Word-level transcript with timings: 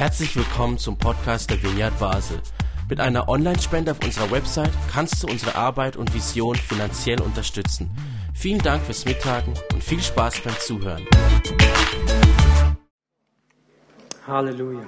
Herzlich 0.00 0.34
willkommen 0.34 0.78
zum 0.78 0.96
Podcast 0.96 1.50
der 1.50 1.62
Vineyard 1.62 1.98
Basel. 1.98 2.38
Mit 2.88 3.00
einer 3.00 3.28
Online-Spende 3.28 3.90
auf 3.90 4.02
unserer 4.02 4.30
Website 4.30 4.70
kannst 4.90 5.22
du 5.22 5.26
unsere 5.26 5.56
Arbeit 5.56 5.98
und 5.98 6.14
Vision 6.14 6.56
finanziell 6.56 7.20
unterstützen. 7.20 7.90
Vielen 8.32 8.60
Dank 8.60 8.82
fürs 8.82 9.04
Mittagen 9.04 9.52
und 9.74 9.84
viel 9.84 10.00
Spaß 10.00 10.40
beim 10.40 10.54
Zuhören. 10.58 11.06
Halleluja. 14.26 14.86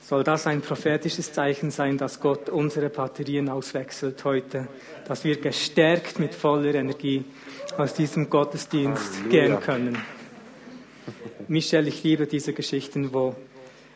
Soll 0.00 0.22
das 0.22 0.46
ein 0.46 0.60
prophetisches 0.60 1.32
Zeichen 1.32 1.72
sein, 1.72 1.98
dass 1.98 2.20
Gott 2.20 2.48
unsere 2.48 2.90
Batterien 2.90 3.48
auswechselt 3.48 4.24
heute, 4.24 4.68
dass 5.08 5.24
wir 5.24 5.40
gestärkt 5.40 6.20
mit 6.20 6.36
voller 6.36 6.76
Energie 6.76 7.24
aus 7.76 7.92
diesem 7.92 8.30
Gottesdienst 8.30 9.14
Halleluja. 9.24 9.30
gehen 9.30 9.60
können? 9.60 10.17
Michel, 11.50 11.88
ich 11.88 12.02
liebe 12.02 12.26
diese 12.26 12.52
Geschichten, 12.52 13.14
wo 13.14 13.34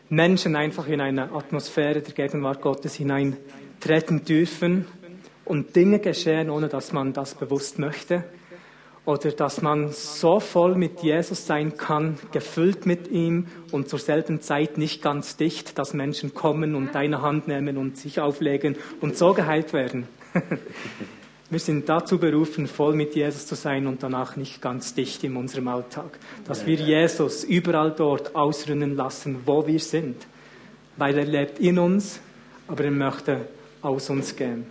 Menschen 0.09 0.55
einfach 0.55 0.87
in 0.87 0.99
eine 0.99 1.31
Atmosphäre 1.31 2.01
der 2.01 2.13
Gegenwart 2.13 2.61
Gottes 2.61 2.95
hineintreten 2.95 4.25
dürfen 4.25 4.87
und 5.45 5.75
Dinge 5.75 5.99
geschehen, 5.99 6.49
ohne 6.49 6.67
dass 6.67 6.93
man 6.93 7.13
das 7.13 7.35
bewusst 7.35 7.77
möchte. 7.77 8.23
Oder 9.05 9.31
dass 9.33 9.61
man 9.61 9.91
so 9.91 10.39
voll 10.39 10.75
mit 10.75 11.03
Jesus 11.03 11.45
sein 11.45 11.77
kann, 11.77 12.17
gefüllt 12.31 12.87
mit 12.87 13.09
ihm 13.09 13.45
und 13.71 13.87
zur 13.87 13.99
selben 13.99 14.41
Zeit 14.41 14.79
nicht 14.79 15.03
ganz 15.03 15.37
dicht, 15.37 15.77
dass 15.77 15.93
Menschen 15.93 16.33
kommen 16.33 16.73
und 16.73 16.95
deine 16.95 17.21
Hand 17.21 17.47
nehmen 17.47 17.77
und 17.77 17.97
sich 17.97 18.19
auflegen 18.19 18.77
und 18.99 19.15
so 19.15 19.33
geheilt 19.33 19.73
werden. 19.73 20.07
Wir 21.53 21.59
sind 21.59 21.87
dazu 21.87 22.17
berufen, 22.17 22.65
voll 22.65 22.95
mit 22.95 23.13
Jesus 23.13 23.45
zu 23.45 23.53
sein 23.53 23.85
und 23.85 24.01
danach 24.01 24.37
nicht 24.37 24.59
ganz 24.59 24.95
dicht 24.95 25.23
in 25.23 25.37
unserem 25.37 25.67
Alltag. 25.67 26.17
Dass 26.47 26.65
wir 26.65 26.77
Jesus 26.77 27.43
überall 27.43 27.91
dort 27.91 28.33
ausrinnen 28.33 28.95
lassen, 28.95 29.37
wo 29.45 29.67
wir 29.67 29.79
sind. 29.79 30.25
Weil 30.97 31.15
er 31.15 31.25
lebt 31.25 31.59
in 31.59 31.77
uns, 31.77 32.19
aber 32.67 32.85
er 32.85 32.91
möchte 32.91 33.41
aus 33.83 34.09
uns 34.09 34.35
gehen. 34.35 34.65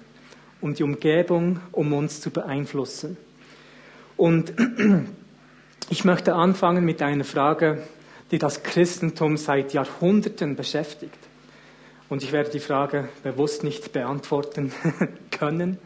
Um 0.60 0.74
die 0.74 0.82
Umgebung, 0.82 1.60
um 1.70 1.92
uns 1.92 2.20
zu 2.20 2.30
beeinflussen. 2.30 3.16
Und 4.16 4.52
ich 5.88 6.04
möchte 6.04 6.34
anfangen 6.34 6.84
mit 6.84 7.00
einer 7.00 7.22
Frage, 7.22 7.80
die 8.32 8.38
das 8.38 8.64
Christentum 8.64 9.36
seit 9.36 9.72
Jahrhunderten 9.72 10.56
beschäftigt. 10.56 11.18
Und 12.08 12.24
ich 12.24 12.32
werde 12.32 12.50
die 12.50 12.58
Frage 12.58 13.08
bewusst 13.22 13.62
nicht 13.62 13.92
beantworten 13.92 14.72
können. 15.30 15.78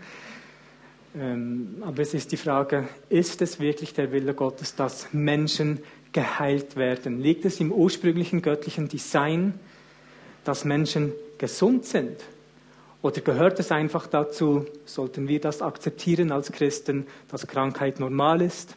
Ähm, 1.19 1.77
aber 1.81 2.03
es 2.03 2.13
ist 2.13 2.33
die 2.33 2.37
Frage, 2.37 2.89
ist 3.09 3.41
es 3.41 3.59
wirklich 3.59 3.95
der 3.95 4.13
Wille 4.13 4.35
Gottes, 4.35 4.75
dass 4.75 5.13
Menschen 5.13 5.81
geheilt 6.13 6.77
werden? 6.77 7.21
Liegt 7.21 7.45
es 7.45 7.59
im 7.61 7.73
ursprünglichen 7.73 8.43
göttlichen 8.43 8.89
Design, 8.89 9.55
dass 10.45 10.65
Menschen 10.65 11.13
gesund 11.39 11.87
sind? 11.87 12.21
Oder 13.01 13.21
gehört 13.21 13.59
es 13.61 13.73
einfach 13.73 14.07
dazu, 14.07 14.67
sollten 14.85 15.29
wir 15.29 15.41
das 15.41 15.63
akzeptieren 15.63 16.33
als 16.33 16.53
Christen, 16.53 17.07
dass 17.29 17.47
Krankheit 17.47 18.01
normal 18.01 18.43
ist, 18.43 18.77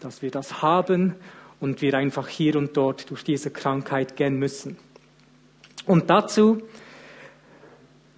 dass 0.00 0.20
wir 0.20 0.30
das 0.30 0.60
haben 0.62 1.14
und 1.60 1.80
wir 1.80 1.94
einfach 1.94 2.28
hier 2.28 2.56
und 2.56 2.76
dort 2.76 3.08
durch 3.10 3.24
diese 3.24 3.50
Krankheit 3.50 4.16
gehen 4.16 4.38
müssen? 4.38 4.76
Und 5.86 6.10
dazu 6.10 6.60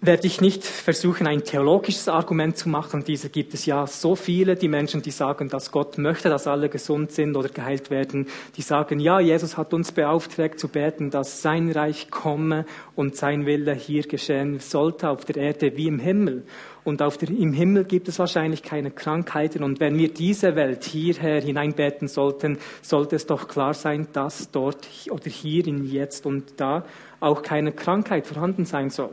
werde 0.03 0.27
ich 0.27 0.41
nicht 0.41 0.65
versuchen, 0.65 1.27
ein 1.27 1.45
theologisches 1.45 2.09
Argument 2.09 2.57
zu 2.57 2.71
machen. 2.71 3.05
Diese 3.05 3.29
gibt 3.29 3.53
es 3.53 3.67
ja 3.67 3.87
so 3.87 4.17
viele, 4.17 4.57
die 4.57 4.69
Menschen, 4.69 5.03
die 5.03 5.11
sagen, 5.11 5.51
dass 5.51 5.71
Gott 5.73 5.99
möchte, 5.99 6.31
dass 6.31 6.47
alle 6.47 6.71
gesund 6.71 7.13
sind 7.13 7.37
oder 7.37 7.51
geheilt 7.51 7.91
werden. 7.91 8.27
Die 8.57 8.63
sagen, 8.63 8.99
ja, 8.99 9.21
Jesus 9.21 9.59
hat 9.59 9.75
uns 9.75 9.93
beauftragt 9.93 10.59
zu 10.59 10.69
beten, 10.69 11.11
dass 11.11 11.43
sein 11.43 11.71
Reich 11.71 12.11
komme 12.11 12.65
und 12.97 13.17
sein 13.17 13.45
Wille 13.45 13.75
hier 13.75 14.05
geschehen 14.05 14.59
sollte, 14.61 15.11
auf 15.11 15.27
der 15.27 15.37
Erde 15.37 15.77
wie 15.77 15.89
im 15.89 15.99
Himmel. 15.99 16.45
Und 16.83 17.03
auf 17.03 17.19
der, 17.19 17.29
im 17.29 17.53
Himmel 17.53 17.85
gibt 17.85 18.09
es 18.09 18.19
wahrscheinlich 18.19 18.63
keine 18.63 18.91
Krankheiten. 18.91 19.63
Und 19.63 19.81
wenn 19.81 19.99
wir 19.99 20.09
diese 20.09 20.57
Welt 20.57 20.83
hierher 20.85 21.43
hineinbeten 21.43 22.09
sollten, 22.09 22.57
sollte 22.81 23.17
es 23.17 23.27
doch 23.27 23.49
klar 23.49 23.75
sein, 23.75 24.09
dass 24.15 24.51
dort 24.51 24.89
oder 25.11 25.29
hier 25.29 25.67
in 25.67 25.85
jetzt 25.85 26.25
und 26.25 26.55
da 26.57 26.87
auch 27.21 27.43
keine 27.43 27.73
Krankheit 27.73 28.27
vorhanden 28.27 28.65
sein 28.65 28.89
soll. 28.89 29.11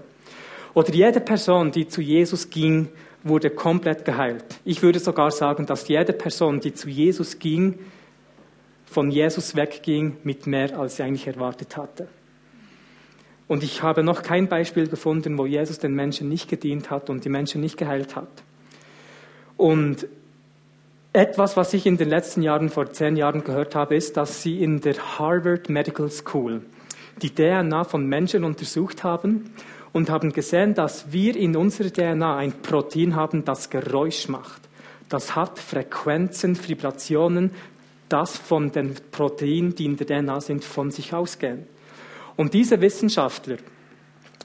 Oder 0.78 0.94
jede 0.94 1.22
Person, 1.22 1.72
die 1.72 1.88
zu 1.88 2.02
Jesus 2.02 2.52
ging, 2.52 2.90
wurde 3.24 3.50
komplett 3.50 4.06
geheilt. 4.06 4.46
Ich 4.64 4.84
würde 4.84 5.00
sogar 5.00 5.32
sagen, 5.32 5.66
dass 5.66 5.88
jede 5.88 6.14
Person, 6.14 6.60
die 6.60 6.72
zu 6.72 6.88
Jesus 6.88 7.40
ging, 7.40 7.80
von 8.86 9.10
Jesus 9.10 9.56
wegging 9.56 10.18
mit 10.24 10.46
mehr, 10.46 10.78
als 10.78 10.98
sie 10.98 11.02
eigentlich 11.02 11.26
erwartet 11.26 11.78
hatte. 11.78 12.08
Und 13.48 13.64
ich 13.64 13.82
habe 13.82 14.04
noch 14.04 14.22
kein 14.22 14.50
Beispiel 14.50 14.88
gefunden, 14.88 15.36
wo 15.40 15.48
Jesus 15.48 15.80
den 15.80 15.96
Menschen 15.96 16.30
nicht 16.30 16.48
gedient 16.48 16.92
hat 16.92 17.10
und 17.10 17.26
die 17.26 17.30
Menschen 17.30 17.60
nicht 17.60 17.78
geheilt 17.78 18.16
hat. 18.16 18.44
Und 19.58 20.08
etwas, 21.12 21.58
was 21.58 21.74
ich 21.74 21.88
in 21.88 21.98
den 21.98 22.10
letzten 22.10 22.44
Jahren, 22.44 22.70
vor 22.70 22.92
zehn 22.92 23.16
Jahren 23.16 23.44
gehört 23.44 23.74
habe, 23.74 23.96
ist, 23.96 24.16
dass 24.16 24.44
sie 24.44 24.62
in 24.62 24.80
der 24.82 25.18
Harvard 25.18 25.72
Medical 25.72 26.12
School 26.12 26.62
die 27.24 27.34
DNA 27.34 27.84
von 27.84 28.06
Menschen 28.06 28.44
untersucht 28.44 29.04
haben 29.04 29.50
und 29.98 30.12
haben 30.12 30.32
gesehen, 30.32 30.76
dass 30.76 31.12
wir 31.12 31.36
in 31.36 31.56
unserer 31.56 31.90
DNA 31.90 32.38
ein 32.38 32.62
Protein 32.62 33.16
haben, 33.16 33.44
das 33.44 33.72
Geräusch 33.72 34.28
macht. 34.28 34.62
Das 35.10 35.36
hat 35.36 35.58
Frequenzen, 35.58 36.56
Vibrationen, 36.68 37.50
das 38.08 38.38
von 38.38 38.72
den 38.72 38.94
Proteinen, 39.10 39.74
die 39.74 39.86
in 39.86 39.98
der 39.98 40.06
DNA 40.06 40.40
sind, 40.40 40.64
von 40.64 40.92
sich 40.92 41.16
ausgehen. 41.16 41.66
Und 42.36 42.54
diese 42.54 42.80
Wissenschaftler 42.80 43.58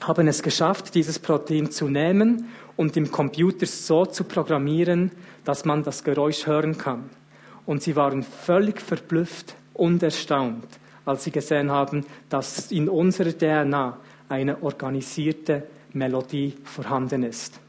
haben 0.01 0.27
es 0.27 0.43
geschafft, 0.43 0.95
dieses 0.95 1.19
Protein 1.19 1.71
zu 1.71 1.87
nehmen 1.87 2.49
und 2.79 2.97
im 2.97 3.13
Computer 3.13 3.67
so 3.67 4.07
zu 4.07 4.25
programmieren, 4.25 5.11
dass 5.45 5.67
man 5.67 5.83
das 5.83 6.03
Geräusch 6.03 6.47
hören 6.47 6.79
kann. 6.79 7.11
Und 7.67 7.83
sie 7.83 7.95
waren 7.95 8.23
völlig 8.23 8.81
verblüfft 8.81 9.55
und 9.75 10.03
erstaunt, 10.03 10.67
als 11.05 11.25
sie 11.25 11.31
gesehen 11.31 11.71
haben, 11.71 12.07
dass 12.31 12.73
in 12.73 12.89
unserer 12.89 13.37
DNA 13.37 13.99
eine 14.33 14.63
organisierte 14.63 15.65
Melodie 15.93 16.55
vorhanden 16.65 17.23
ist. 17.23 17.61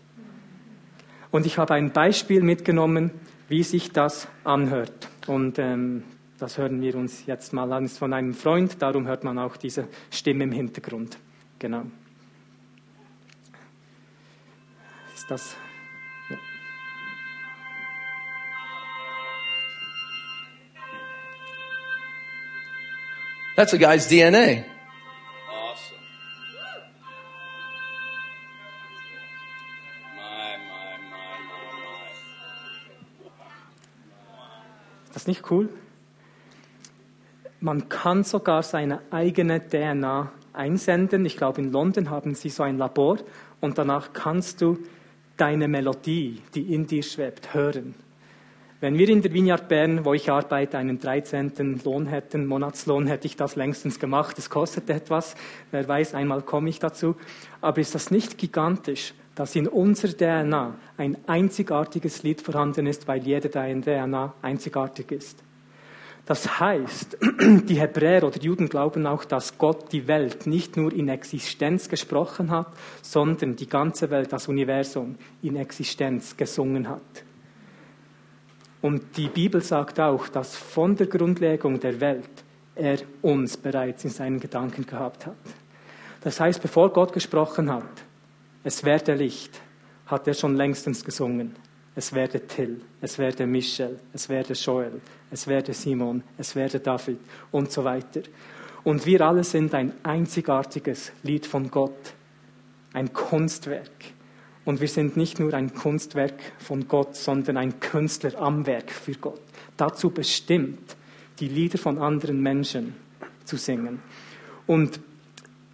Und 1.30 1.46
ich 1.46 1.58
habe 1.58 1.74
ein 1.74 1.92
Beispiel 1.92 2.42
mitgenommen, 2.42 3.12
wie 3.50 3.64
sich 3.64 3.92
das 3.92 4.30
anhört. 4.46 5.10
Und 5.28 5.60
ähm, 5.60 6.04
das 6.40 6.58
hören 6.58 6.82
wir 6.82 6.96
uns 6.96 7.26
jetzt 7.26 7.52
mal 7.52 7.72
an. 7.74 7.84
Es 7.84 7.94
ist 7.94 7.98
von 7.98 8.14
einem 8.14 8.34
Freund, 8.34 8.82
darum 8.82 9.08
hört 9.08 9.26
man 9.26 9.38
auch 9.40 9.58
diese 9.58 9.90
Stimme 10.10 10.46
im 10.46 10.54
Hintergrund. 10.54 11.18
Genau. 11.60 11.84
Ist 15.14 15.30
das. 15.30 15.58
That's 23.56 23.74
a 23.74 23.78
guy's 23.78 24.08
DNA. 24.08 24.73
Cool? 35.50 35.70
Man 37.60 37.88
kann 37.90 38.24
sogar 38.24 38.64
seine 38.64 39.00
eigene 39.10 39.66
DNA 39.68 40.32
einsenden. 40.52 41.26
Ich 41.26 41.38
glaube, 41.38 41.62
in 41.62 41.72
London 41.72 42.10
haben 42.10 42.36
sie 42.36 42.50
so 42.50 42.64
ein 42.64 42.78
Labor 42.78 43.20
und 43.62 43.78
danach 43.78 44.12
kannst 44.14 44.62
du 44.62 44.80
deine 45.38 45.68
Melodie, 45.68 46.42
die 46.54 46.74
in 46.74 46.88
dir 46.88 47.04
schwebt, 47.04 47.54
hören. 47.54 47.96
Wenn 48.84 48.98
wir 48.98 49.08
in 49.08 49.22
der 49.22 49.32
Vineyard 49.32 49.70
Bern, 49.70 50.04
wo 50.04 50.14
ich 50.14 50.30
arbeite, 50.30 50.78
einen 50.78 51.00
13. 51.00 51.80
Lohn 51.86 52.06
hätten, 52.06 52.46
Monatslohn, 52.46 53.08
hätte 53.08 53.28
ich 53.28 53.38
das 53.38 53.56
längstens 53.56 53.98
gemacht. 53.98 54.38
Es 54.38 54.50
kostet 54.50 54.90
etwas. 54.90 55.36
Wer 55.72 55.88
weiß, 55.88 56.16
einmal 56.16 56.42
komme 56.42 56.70
ich 56.70 56.80
dazu. 56.80 57.16
Aber 57.62 57.80
ist 57.80 57.96
das 57.96 58.12
nicht 58.12 58.38
gigantisch, 58.38 59.14
dass 59.36 59.56
in 59.56 59.68
unserer 59.68 60.14
DNA 60.16 60.76
ein 60.98 61.18
einzigartiges 61.28 62.24
Lied 62.24 62.42
vorhanden 62.42 62.86
ist, 62.86 63.08
weil 63.08 63.24
jede 63.24 63.50
DNA 63.50 64.34
einzigartig 64.42 65.12
ist. 65.12 65.44
Das 66.26 66.60
heißt, 66.60 67.18
die 67.68 67.80
Hebräer 67.80 68.24
oder 68.24 68.40
Juden 68.40 68.70
glauben 68.70 69.06
auch, 69.08 69.26
dass 69.26 69.58
Gott 69.58 69.92
die 69.92 70.08
Welt 70.08 70.48
nicht 70.48 70.78
nur 70.78 70.94
in 70.94 71.10
Existenz 71.10 71.90
gesprochen 71.90 72.50
hat, 72.50 72.68
sondern 73.02 73.56
die 73.56 73.68
ganze 73.68 74.10
Welt, 74.10 74.32
das 74.32 74.48
Universum, 74.48 75.18
in 75.42 75.58
Existenz 75.58 76.38
gesungen 76.38 76.88
hat. 76.88 77.02
Und 78.82 79.18
die 79.18 79.28
Bibel 79.28 79.62
sagt 79.62 80.00
auch, 80.00 80.28
dass 80.30 80.56
von 80.56 80.96
der 80.96 81.08
Grundlegung 81.08 81.80
der 81.80 82.00
Welt 82.00 82.30
er 82.76 83.00
uns 83.22 83.58
bereits 83.58 84.04
in 84.04 84.10
seinen 84.10 84.40
Gedanken 84.40 84.86
gehabt 84.86 85.26
hat. 85.26 85.36
Das 86.22 86.40
heißt, 86.40 86.62
bevor 86.62 86.92
Gott 86.92 87.12
gesprochen 87.12 87.72
hat, 87.72 87.84
es 88.64 88.84
werde 88.84 89.14
Licht, 89.14 89.62
hat 90.06 90.28
er 90.28 90.34
schon 90.34 90.56
längstens 90.56 91.04
gesungen. 91.04 91.56
Es 91.96 92.14
werde 92.14 92.48
Till, 92.48 92.82
es 93.02 93.20
werde 93.20 93.46
Michel, 93.46 94.00
es 94.14 94.28
werde 94.28 94.54
Joel, 94.54 95.00
es 95.30 95.48
werde 95.48 95.74
Simon, 95.74 96.24
es 96.38 96.56
werde 96.56 96.80
David 96.80 97.20
und 97.52 97.72
so 97.72 97.84
weiter. 97.84 98.22
Und 98.84 99.06
wir 99.06 99.22
alle 99.22 99.44
sind 99.44 99.74
ein 99.76 99.94
einzigartiges 100.04 101.12
Lied 101.22 101.46
von 101.46 101.70
Gott, 101.70 102.14
ein 102.94 103.14
Kunstwerk. 103.14 104.14
Und 104.66 104.82
wir 104.82 104.88
sind 104.88 105.18
nicht 105.18 105.40
nur 105.40 105.54
ein 105.54 105.74
Kunstwerk 105.74 106.40
von 106.58 106.88
Gott, 106.88 107.16
sondern 107.16 107.58
ein 107.58 107.80
Künstler 107.80 108.40
am 108.40 108.66
Werk 108.66 108.92
für 108.92 109.14
Gott. 109.14 109.42
Dazu 109.78 110.10
bestimmt, 110.10 110.96
die 111.40 111.48
Lieder 111.48 111.78
von 111.78 111.98
anderen 111.98 112.42
Menschen 112.42 112.96
zu 113.46 113.58
singen. 113.58 114.00
Und 114.66 115.00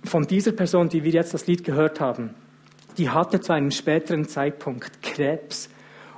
von 0.04 0.26
dieser 0.26 0.52
Person, 0.52 0.90
die 0.90 1.04
wir 1.04 1.12
jetzt 1.12 1.34
das 1.34 1.48
Lied 1.48 1.64
gehört 1.64 2.00
haben, 2.00 2.32
die 3.00 3.10
hatte 3.10 3.40
zu 3.40 3.54
einem 3.54 3.72
späteren 3.72 4.28
Zeitpunkt 4.28 5.02
Krebs. 5.02 5.70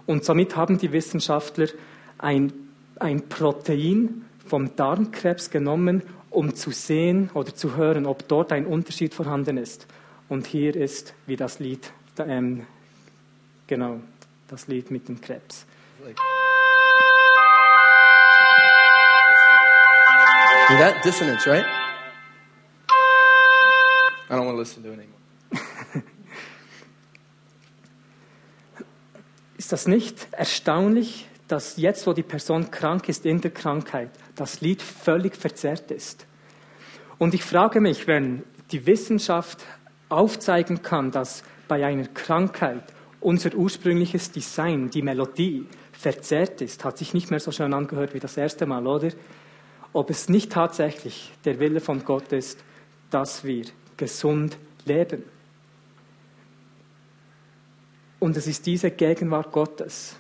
Und 0.07 0.25
somit 0.25 0.56
haben 0.56 0.80
die 0.80 0.92
Wissenschaftler 0.92 1.68
ein, 2.18 2.51
ein 3.00 3.30
Protein 3.30 4.25
vom 4.48 4.75
Darmkrebs 4.75 5.51
genommen, 5.51 6.01
um 6.31 6.56
zu 6.56 6.72
sehen 6.72 7.30
oder 7.36 7.54
zu 7.54 7.75
hören, 7.75 8.07
ob 8.07 8.28
dort 8.28 8.51
ein 8.51 8.66
Unterschied 8.66 9.13
vorhanden 9.13 9.57
ist. 9.57 9.86
Und 10.28 10.48
hier 10.48 10.75
ist, 10.75 11.13
wie 11.28 11.36
das 11.36 11.60
Lied, 11.60 11.92
ähm, 12.18 12.66
genau, 13.68 14.00
das 14.48 14.68
Lied 14.68 14.89
mit 14.89 15.07
dem 15.07 15.22
Krebs. 15.22 15.66
That 20.80 21.04
dissonance, 21.04 21.45
right? 21.45 21.66
I 24.30 24.36
don't 24.36 24.45
want 24.45 24.56
to 24.56 24.60
listen 24.60 24.81
to 24.83 24.89
it 24.89 24.94
anymore. 24.94 25.10
Ist 29.61 29.71
das 29.71 29.87
nicht 29.87 30.27
erstaunlich, 30.31 31.27
dass 31.47 31.77
jetzt, 31.77 32.07
wo 32.07 32.13
die 32.13 32.23
Person 32.23 32.71
krank 32.71 33.07
ist 33.07 33.27
in 33.27 33.41
der 33.41 33.51
Krankheit, 33.51 34.09
das 34.35 34.59
Lied 34.59 34.81
völlig 34.81 35.35
verzerrt 35.35 35.91
ist? 35.91 36.25
Und 37.19 37.35
ich 37.35 37.43
frage 37.43 37.79
mich, 37.79 38.07
wenn 38.07 38.41
die 38.71 38.83
Wissenschaft 38.87 39.59
aufzeigen 40.09 40.81
kann, 40.81 41.11
dass 41.11 41.43
bei 41.67 41.85
einer 41.85 42.07
Krankheit 42.07 42.81
unser 43.19 43.53
ursprüngliches 43.53 44.31
Design, 44.31 44.89
die 44.89 45.03
Melodie, 45.03 45.67
verzerrt 45.91 46.59
ist, 46.61 46.83
hat 46.83 46.97
sich 46.97 47.13
nicht 47.13 47.29
mehr 47.29 47.39
so 47.39 47.51
schön 47.51 47.71
angehört 47.75 48.15
wie 48.15 48.19
das 48.19 48.37
erste 48.37 48.65
Mal, 48.65 48.87
oder? 48.87 49.11
Ob 49.93 50.09
es 50.09 50.27
nicht 50.27 50.51
tatsächlich 50.51 51.31
der 51.45 51.59
Wille 51.59 51.81
von 51.81 52.03
Gott 52.03 52.33
ist, 52.33 52.57
dass 53.11 53.43
wir 53.43 53.65
gesund 53.95 54.57
leben. 54.85 55.21
Und 58.21 58.38
es 58.38 58.45
ist 58.45 58.68
diese 58.68 58.91
Gegenwart 58.91 59.51
Gottes, 59.51 60.15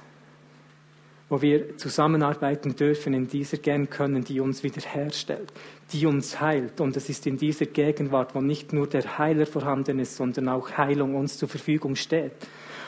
wo 1.29 1.39
wir 1.39 1.77
zusammenarbeiten 1.77 2.75
dürfen, 2.75 3.13
in 3.13 3.27
dieser 3.27 3.57
gern 3.57 3.91
können, 3.91 4.23
die 4.23 4.39
uns 4.39 4.63
wiederherstellt, 4.63 5.53
die 5.93 6.07
uns 6.07 6.41
heilt. 6.41 6.81
Und 6.81 6.97
es 6.97 7.09
ist 7.09 7.27
in 7.27 7.37
dieser 7.37 7.67
Gegenwart, 7.67 8.33
wo 8.33 8.41
nicht 8.41 8.73
nur 8.73 8.87
der 8.87 9.19
Heiler 9.19 9.45
vorhanden 9.45 9.99
ist, 9.99 10.15
sondern 10.15 10.49
auch 10.49 10.79
Heilung 10.79 11.13
uns 11.13 11.37
zur 11.37 11.47
Verfügung 11.47 11.95
steht. 11.95 12.31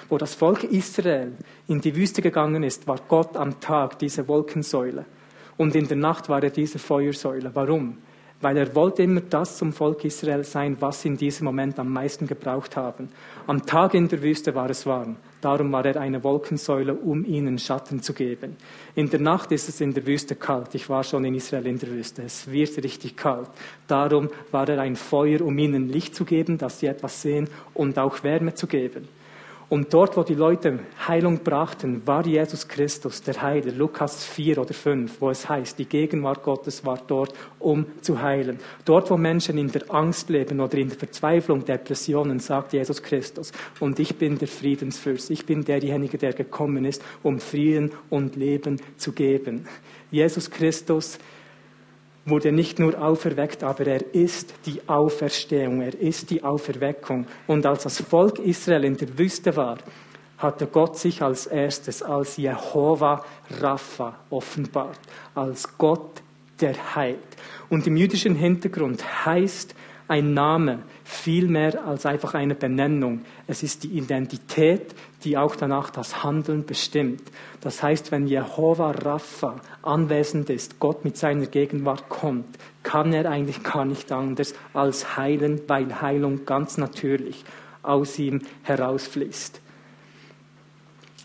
Wo 0.09 0.17
das 0.17 0.33
Volk 0.33 0.63
Israel 0.63 1.33
in 1.67 1.79
die 1.79 1.95
Wüste 1.95 2.23
gegangen 2.23 2.63
ist, 2.63 2.87
war 2.87 2.99
Gott 3.07 3.37
am 3.37 3.59
Tag 3.59 3.99
diese 3.99 4.27
Wolkensäule. 4.27 5.05
Und 5.57 5.75
in 5.75 5.87
der 5.87 5.97
Nacht 5.97 6.27
war 6.27 6.41
er 6.41 6.49
diese 6.49 6.79
Feuersäule. 6.79 7.51
Warum? 7.53 7.99
Weil 8.43 8.57
er 8.57 8.75
wollte 8.75 9.03
immer 9.03 9.21
das 9.21 9.57
zum 9.57 9.73
Volk 9.73 10.03
Israel 10.05 10.43
sein, 10.43 10.77
was 10.79 11.01
sie 11.01 11.07
in 11.07 11.17
diesem 11.17 11.45
Moment 11.45 11.79
am 11.79 11.91
meisten 11.91 12.27
gebraucht 12.27 12.75
haben. 12.75 13.09
Am 13.47 13.65
Tag 13.65 13.93
in 13.93 14.07
der 14.09 14.21
Wüste 14.21 14.53
war 14.53 14.69
es 14.69 14.85
warm, 14.85 15.15
darum 15.41 15.71
war 15.71 15.85
er 15.85 15.99
eine 15.99 16.23
Wolkensäule, 16.23 16.93
um 16.93 17.25
ihnen 17.25 17.57
Schatten 17.57 18.01
zu 18.01 18.13
geben. 18.13 18.57
In 18.95 19.09
der 19.09 19.21
Nacht 19.21 19.51
ist 19.51 19.69
es 19.69 19.81
in 19.81 19.93
der 19.93 20.05
Wüste 20.05 20.35
kalt. 20.35 20.75
Ich 20.75 20.89
war 20.89 21.03
schon 21.03 21.25
in 21.25 21.35
Israel 21.35 21.65
in 21.65 21.79
der 21.79 21.89
Wüste. 21.89 22.23
Es 22.23 22.51
wird 22.51 22.77
richtig 22.83 23.17
kalt. 23.17 23.49
Darum 23.87 24.29
war 24.51 24.67
er 24.69 24.79
ein 24.79 24.95
Feuer, 24.95 25.41
um 25.41 25.57
ihnen 25.57 25.89
Licht 25.89 26.13
zu 26.13 26.25
geben, 26.25 26.57
dass 26.57 26.79
sie 26.79 26.87
etwas 26.87 27.21
sehen 27.21 27.49
und 27.73 27.97
auch 27.97 28.23
Wärme 28.23 28.53
zu 28.53 28.67
geben. 28.67 29.07
Und 29.73 29.91
dort, 29.91 30.15
wo 30.17 30.21
die 30.21 30.35
Leute 30.35 30.77
Heilung 31.07 31.39
brachten, 31.39 32.05
war 32.05 32.23
Jesus 32.27 32.67
Christus, 32.67 33.23
der 33.23 33.41
Heiler. 33.41 33.71
Lukas 33.71 34.23
4 34.23 34.59
oder 34.59 34.71
5, 34.71 35.19
wo 35.19 35.31
es 35.31 35.49
heißt, 35.49 35.79
die 35.79 35.85
Gegenwart 35.85 36.43
Gottes 36.43 36.85
war 36.85 37.01
dort, 37.07 37.33
um 37.57 37.87
zu 38.01 38.21
heilen. 38.21 38.59
Dort, 38.85 39.09
wo 39.09 39.17
Menschen 39.17 39.57
in 39.57 39.71
der 39.71 39.91
Angst 39.91 40.29
leben 40.29 40.59
oder 40.59 40.77
in 40.77 40.89
der 40.89 40.99
Verzweiflung, 40.99 41.65
Depressionen, 41.65 42.39
sagt 42.39 42.73
Jesus 42.73 43.01
Christus, 43.01 43.51
und 43.79 43.97
ich 43.97 44.15
bin 44.15 44.37
der 44.37 44.47
Friedensfürst. 44.47 45.31
Ich 45.31 45.47
bin 45.47 45.65
derjenige, 45.65 46.19
der 46.19 46.33
gekommen 46.33 46.85
ist, 46.85 47.01
um 47.23 47.39
Frieden 47.39 47.93
und 48.11 48.35
Leben 48.35 48.79
zu 48.97 49.11
geben. 49.11 49.67
Jesus 50.11 50.51
Christus 50.51 51.17
wurde 52.25 52.51
nicht 52.51 52.79
nur 52.79 53.01
auferweckt, 53.01 53.63
aber 53.63 53.85
er 53.87 54.15
ist 54.15 54.53
die 54.65 54.81
Auferstehung, 54.87 55.81
er 55.81 55.99
ist 55.99 56.29
die 56.29 56.43
Auferweckung. 56.43 57.27
Und 57.47 57.65
als 57.65 57.83
das 57.83 58.01
Volk 58.01 58.39
Israel 58.39 58.85
in 58.85 58.97
der 58.97 59.17
Wüste 59.17 59.55
war, 59.55 59.77
hatte 60.37 60.67
Gott 60.67 60.97
sich 60.97 61.21
als 61.21 61.47
erstes 61.47 62.01
als 62.01 62.37
Jehova 62.37 63.23
Rapha 63.61 64.15
offenbart, 64.29 64.99
als 65.35 65.77
Gott, 65.77 66.21
der 66.59 66.95
heilt. 66.95 67.19
Und 67.69 67.87
im 67.87 67.97
jüdischen 67.97 68.35
Hintergrund 68.35 69.25
heißt 69.25 69.75
ein 70.07 70.33
Name 70.33 70.79
viel 71.03 71.47
mehr 71.47 71.85
als 71.85 72.05
einfach 72.05 72.33
eine 72.33 72.55
Benennung. 72.55 73.21
Es 73.47 73.63
ist 73.63 73.83
die 73.83 73.97
Identität, 73.97 74.93
die 75.23 75.37
auch 75.37 75.55
danach 75.55 75.89
das 75.89 76.23
Handeln 76.23 76.65
bestimmt. 76.65 77.21
Das 77.61 77.81
heißt, 77.81 78.11
wenn 78.11 78.27
Jehova 78.27 78.91
Rapha 78.91 79.55
anwesend 79.81 80.49
ist, 80.49 80.79
Gott 80.79 81.05
mit 81.05 81.17
seiner 81.17 81.45
Gegenwart 81.45 82.09
kommt, 82.09 82.57
kann 82.83 83.13
er 83.13 83.29
eigentlich 83.29 83.63
gar 83.63 83.85
nicht 83.85 84.11
anders 84.11 84.53
als 84.73 85.17
heilen, 85.17 85.61
weil 85.67 86.01
Heilung 86.01 86.45
ganz 86.45 86.77
natürlich 86.77 87.43
aus 87.81 88.19
ihm 88.19 88.41
herausfließt. 88.63 89.61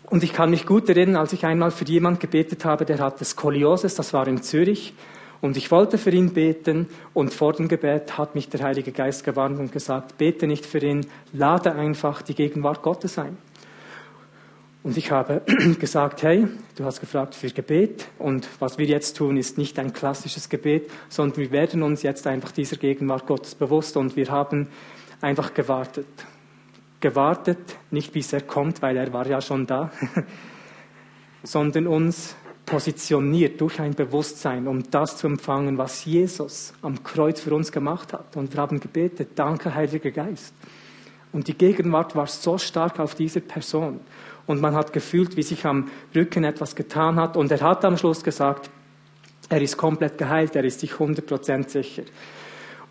Und 0.09 0.23
ich 0.23 0.33
kann 0.33 0.49
mich 0.49 0.65
gut 0.65 0.89
erinnern, 0.89 1.17
als 1.17 1.33
ich 1.33 1.45
einmal 1.45 1.71
für 1.71 1.85
jemand 1.85 2.19
gebetet 2.19 2.65
habe, 2.65 2.85
der 2.85 2.99
hatte 2.99 3.23
Skoliose, 3.25 3.89
das 3.95 4.13
war 4.13 4.27
in 4.27 4.41
Zürich, 4.41 4.93
und 5.41 5.55
ich 5.55 5.71
wollte 5.71 5.97
für 5.97 6.11
ihn 6.11 6.33
beten 6.33 6.87
und 7.13 7.33
vor 7.33 7.53
dem 7.53 7.67
Gebet 7.67 8.17
hat 8.17 8.35
mich 8.35 8.49
der 8.49 8.61
Heilige 8.61 8.91
Geist 8.91 9.23
gewarnt 9.23 9.59
und 9.59 9.71
gesagt, 9.71 10.17
bete 10.17 10.47
nicht 10.47 10.65
für 10.65 10.79
ihn, 10.79 11.05
lade 11.31 11.73
einfach 11.73 12.21
die 12.21 12.35
Gegenwart 12.35 12.81
Gottes 12.81 13.17
ein. 13.17 13.37
Und 14.83 14.97
ich 14.97 15.11
habe 15.11 15.41
gesagt, 15.79 16.23
hey, 16.23 16.47
du 16.75 16.83
hast 16.83 16.99
gefragt 16.99 17.35
für 17.35 17.49
Gebet 17.49 18.07
und 18.17 18.47
was 18.59 18.77
wir 18.77 18.85
jetzt 18.85 19.17
tun, 19.17 19.37
ist 19.37 19.57
nicht 19.57 19.77
ein 19.79 19.93
klassisches 19.93 20.49
Gebet, 20.49 20.89
sondern 21.09 21.37
wir 21.37 21.51
werden 21.51 21.83
uns 21.83 22.01
jetzt 22.01 22.27
einfach 22.27 22.51
dieser 22.51 22.77
Gegenwart 22.77 23.25
Gottes 23.27 23.55
bewusst 23.55 23.97
und 23.97 24.15
wir 24.15 24.29
haben 24.29 24.67
einfach 25.21 25.53
gewartet. 25.53 26.07
Gewartet, 27.01 27.59
nicht 27.91 28.11
bis 28.11 28.33
er 28.33 28.41
kommt, 28.41 28.81
weil 28.81 28.97
er 28.97 29.11
war 29.13 29.25
ja 29.25 29.41
schon 29.41 29.65
da, 29.65 29.91
sondern 31.43 31.87
uns 31.87 32.35
positioniert 32.69 33.59
durch 33.59 33.79
ein 33.79 33.95
Bewusstsein, 33.95 34.67
um 34.67 34.89
das 34.91 35.17
zu 35.17 35.27
empfangen, 35.27 35.77
was 35.77 36.05
Jesus 36.05 36.73
am 36.81 37.03
Kreuz 37.03 37.41
für 37.41 37.53
uns 37.53 37.71
gemacht 37.71 38.13
hat. 38.13 38.37
Und 38.37 38.53
wir 38.53 38.61
haben 38.61 38.79
gebetet, 38.79 39.29
danke 39.35 39.73
Heiliger 39.73 40.11
Geist. 40.11 40.53
Und 41.31 41.47
die 41.47 41.57
Gegenwart 41.57 42.15
war 42.15 42.27
so 42.27 42.57
stark 42.57 42.99
auf 42.99 43.15
dieser 43.15 43.39
Person. 43.39 43.99
Und 44.45 44.61
man 44.61 44.75
hat 44.75 44.93
gefühlt, 44.93 45.35
wie 45.35 45.43
sich 45.43 45.65
am 45.65 45.89
Rücken 46.15 46.43
etwas 46.43 46.75
getan 46.75 47.15
hat. 47.15 47.37
Und 47.37 47.51
er 47.51 47.61
hat 47.61 47.83
am 47.85 47.97
Schluss 47.97 48.23
gesagt, 48.23 48.69
er 49.49 49.61
ist 49.61 49.77
komplett 49.77 50.17
geheilt, 50.17 50.55
er 50.55 50.63
ist 50.63 50.79
sich 50.79 50.93
100% 50.93 51.69
sicher. 51.69 52.03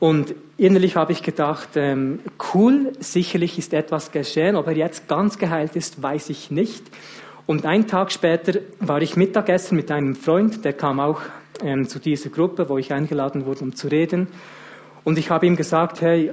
Und 0.00 0.34
innerlich 0.56 0.96
habe 0.96 1.12
ich 1.12 1.22
gedacht, 1.22 1.70
ähm, 1.74 2.20
cool, 2.52 2.92
sicherlich 3.00 3.58
ist 3.58 3.72
etwas 3.72 4.12
geschehen, 4.12 4.54
ob 4.54 4.66
er 4.68 4.76
jetzt 4.76 5.08
ganz 5.08 5.38
geheilt 5.38 5.74
ist, 5.74 6.02
weiß 6.02 6.30
ich 6.30 6.50
nicht. 6.50 6.84
Und 7.48 7.64
einen 7.64 7.86
Tag 7.86 8.12
später 8.12 8.60
war 8.78 9.00
ich 9.00 9.16
Mittagessen 9.16 9.74
mit 9.74 9.90
einem 9.90 10.14
Freund, 10.14 10.66
der 10.66 10.74
kam 10.74 11.00
auch 11.00 11.22
ähm, 11.62 11.88
zu 11.88 11.98
dieser 11.98 12.28
Gruppe, 12.28 12.68
wo 12.68 12.76
ich 12.76 12.92
eingeladen 12.92 13.46
wurde, 13.46 13.60
um 13.60 13.74
zu 13.74 13.88
reden. 13.88 14.28
Und 15.02 15.16
ich 15.16 15.30
habe 15.30 15.46
ihm 15.46 15.56
gesagt, 15.56 16.02
hey, 16.02 16.30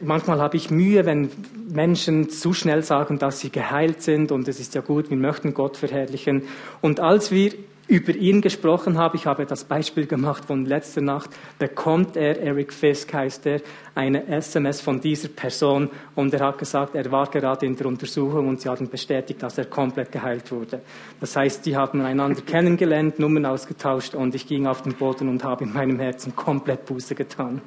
manchmal 0.00 0.40
habe 0.40 0.56
ich 0.56 0.70
Mühe, 0.70 1.04
wenn 1.06 1.28
Menschen 1.68 2.30
zu 2.30 2.52
schnell 2.52 2.84
sagen, 2.84 3.18
dass 3.18 3.40
sie 3.40 3.50
geheilt 3.50 4.00
sind 4.00 4.30
und 4.30 4.46
es 4.46 4.60
ist 4.60 4.76
ja 4.76 4.80
gut, 4.80 5.10
wir 5.10 5.16
möchten 5.16 5.54
Gott 5.54 5.76
verherrlichen. 5.76 6.44
Und 6.80 7.00
als 7.00 7.32
wir 7.32 7.54
über 7.88 8.14
ihn 8.14 8.40
gesprochen 8.40 8.98
habe. 8.98 9.16
Ich 9.16 9.26
habe 9.26 9.46
das 9.46 9.64
Beispiel 9.64 10.06
gemacht 10.06 10.44
von 10.44 10.64
letzter 10.66 11.00
Nacht. 11.00 11.30
Bekommt 11.58 12.16
er, 12.16 12.40
Eric 12.40 12.72
Fisk 12.72 13.14
heißt 13.14 13.46
er, 13.46 13.60
eine 13.94 14.26
SMS 14.26 14.80
von 14.80 15.00
dieser 15.00 15.28
Person 15.28 15.88
und 16.14 16.34
er 16.34 16.40
hat 16.40 16.58
gesagt, 16.58 16.94
er 16.94 17.10
war 17.10 17.28
gerade 17.30 17.64
in 17.64 17.76
der 17.76 17.86
Untersuchung 17.86 18.48
und 18.48 18.60
sie 18.60 18.68
haben 18.68 18.88
bestätigt, 18.88 19.42
dass 19.42 19.56
er 19.58 19.66
komplett 19.66 20.12
geheilt 20.12 20.50
wurde. 20.50 20.80
Das 21.20 21.36
heißt, 21.36 21.64
die 21.64 21.76
haben 21.76 22.00
einander 22.00 22.42
kennengelernt, 22.46 23.18
Nummern 23.18 23.46
ausgetauscht 23.46 24.14
und 24.14 24.34
ich 24.34 24.46
ging 24.46 24.66
auf 24.66 24.82
den 24.82 24.94
Boden 24.94 25.28
und 25.28 25.44
habe 25.44 25.64
in 25.64 25.72
meinem 25.72 26.00
Herzen 26.00 26.34
komplett 26.34 26.84
Buße 26.86 27.14
getan. 27.14 27.62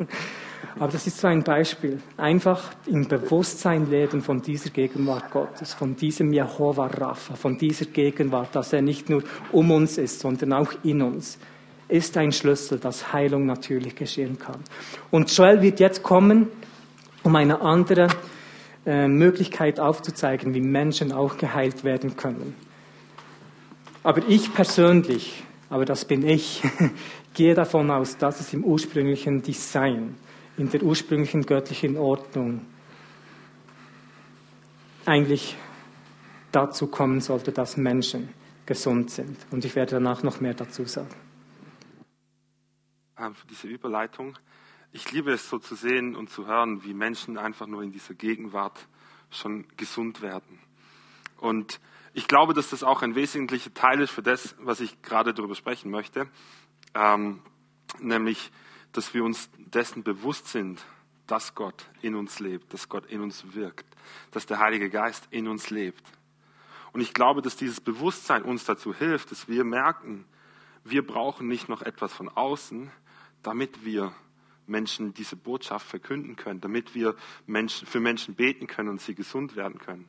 Aber 0.78 0.92
das 0.92 1.08
ist 1.08 1.18
so 1.18 1.28
ein 1.28 1.44
Beispiel. 1.44 2.00
Einfach 2.16 2.72
im 2.86 3.08
Bewusstsein 3.08 3.90
leben 3.90 4.22
von 4.22 4.42
dieser 4.42 4.70
Gegenwart 4.70 5.32
Gottes, 5.32 5.74
von 5.74 5.96
diesem 5.96 6.32
Jehovah 6.32 6.88
Rapha, 6.88 7.36
von 7.36 7.58
dieser 7.58 7.86
Gegenwart, 7.86 8.56
dass 8.56 8.72
er 8.72 8.82
nicht 8.82 9.10
nur 9.10 9.24
um 9.52 9.72
uns 9.72 9.98
ist, 9.98 10.09
sondern 10.10 10.54
auch 10.54 10.72
in 10.84 11.02
uns. 11.02 11.38
ist 11.90 12.16
ein 12.18 12.32
Schlüssel, 12.32 12.80
dass 12.80 13.14
Heilung 13.14 13.46
natürlich 13.46 13.96
geschehen 13.96 14.38
kann. 14.38 14.64
Und 15.10 15.36
Joel 15.36 15.62
wird 15.62 15.80
jetzt 15.80 16.04
kommen, 16.04 16.48
um 17.24 17.36
eine 17.36 17.62
andere 17.62 18.08
äh, 18.86 19.08
Möglichkeit 19.08 19.80
aufzuzeigen, 19.80 20.54
wie 20.54 20.62
Menschen 20.62 21.12
auch 21.12 21.38
geheilt 21.38 21.84
werden 21.84 22.16
können. 22.16 22.56
Aber 24.04 24.22
ich 24.28 24.54
persönlich, 24.54 25.44
aber 25.70 25.84
das 25.84 26.06
bin 26.06 26.26
ich, 26.28 26.62
gehe 27.34 27.56
davon 27.56 27.92
aus, 27.92 28.18
dass 28.18 28.40
es 28.40 28.54
im 28.54 28.64
ursprünglichen 28.64 29.42
Design, 29.42 30.16
in 30.58 30.70
der 30.70 30.84
ursprünglichen 30.84 31.46
göttlichen 31.46 31.98
Ordnung 31.98 32.62
eigentlich 35.06 35.56
dazu 36.52 36.88
kommen 36.88 37.20
sollte, 37.20 37.52
dass 37.52 37.78
Menschen 37.78 38.30
gesund 38.70 39.10
sind. 39.10 39.36
Und 39.50 39.66
ich 39.66 39.76
werde 39.76 39.94
danach 39.94 40.22
noch 40.22 40.42
mehr 40.42 40.54
dazu 40.54 40.86
sagen. 40.86 41.10
Ähm, 43.18 43.34
für 43.34 43.48
diese 43.48 43.68
Überleitung. 43.68 44.38
Ich 44.92 45.12
liebe 45.12 45.32
es 45.32 45.50
so 45.50 45.58
zu 45.58 45.74
sehen 45.74 46.16
und 46.16 46.30
zu 46.30 46.46
hören, 46.46 46.84
wie 46.84 46.94
Menschen 46.94 47.40
einfach 47.40 47.66
nur 47.66 47.82
in 47.82 47.92
dieser 47.92 48.14
Gegenwart 48.14 48.88
schon 49.32 49.66
gesund 49.76 50.22
werden. 50.22 50.60
Und 51.38 51.80
ich 52.14 52.28
glaube, 52.28 52.54
dass 52.54 52.70
das 52.70 52.84
auch 52.84 53.02
ein 53.02 53.16
wesentlicher 53.16 53.74
Teil 53.74 54.02
ist 54.02 54.12
für 54.12 54.22
das, 54.22 54.56
was 54.60 54.82
ich 54.82 55.02
gerade 55.02 55.34
darüber 55.34 55.56
sprechen 55.56 55.90
möchte, 55.90 56.28
ähm, 56.94 57.42
nämlich, 58.00 58.52
dass 58.92 59.16
wir 59.16 59.24
uns 59.24 59.50
dessen 59.58 60.04
bewusst 60.04 60.48
sind, 60.48 60.86
dass 61.26 61.56
Gott 61.56 61.88
in 62.04 62.14
uns 62.14 62.40
lebt, 62.40 62.72
dass 62.72 62.88
Gott 62.88 63.08
in 63.08 63.22
uns 63.22 63.56
wirkt, 63.56 63.88
dass 64.30 64.46
der 64.46 64.60
Heilige 64.60 64.92
Geist 64.92 65.28
in 65.32 65.48
uns 65.48 65.72
lebt. 65.72 66.04
Und 66.92 67.02
ich 67.02 67.14
glaube, 67.14 67.42
dass 67.42 67.56
dieses 67.56 67.82
Bewusstsein 67.82 68.44
uns 68.44 68.66
dazu 68.66 68.94
hilft, 68.94 69.32
dass 69.32 69.48
wir 69.48 69.64
merken, 69.64 70.26
wir 70.84 71.06
brauchen 71.06 71.48
nicht 71.48 71.70
noch 71.70 71.82
etwas 71.82 72.14
von 72.14 72.30
außen, 72.30 72.92
damit 73.44 73.86
wir 73.86 74.14
Menschen 74.66 75.14
diese 75.14 75.36
Botschaft 75.36 75.88
verkünden 75.88 76.36
können, 76.36 76.62
damit 76.62 76.96
wir 76.96 77.16
Menschen, 77.48 77.88
für 77.88 78.00
Menschen 78.00 78.36
beten 78.36 78.68
können 78.68 78.90
und 78.90 79.02
sie 79.02 79.16
gesund 79.16 79.56
werden 79.56 79.80
können. 79.80 80.08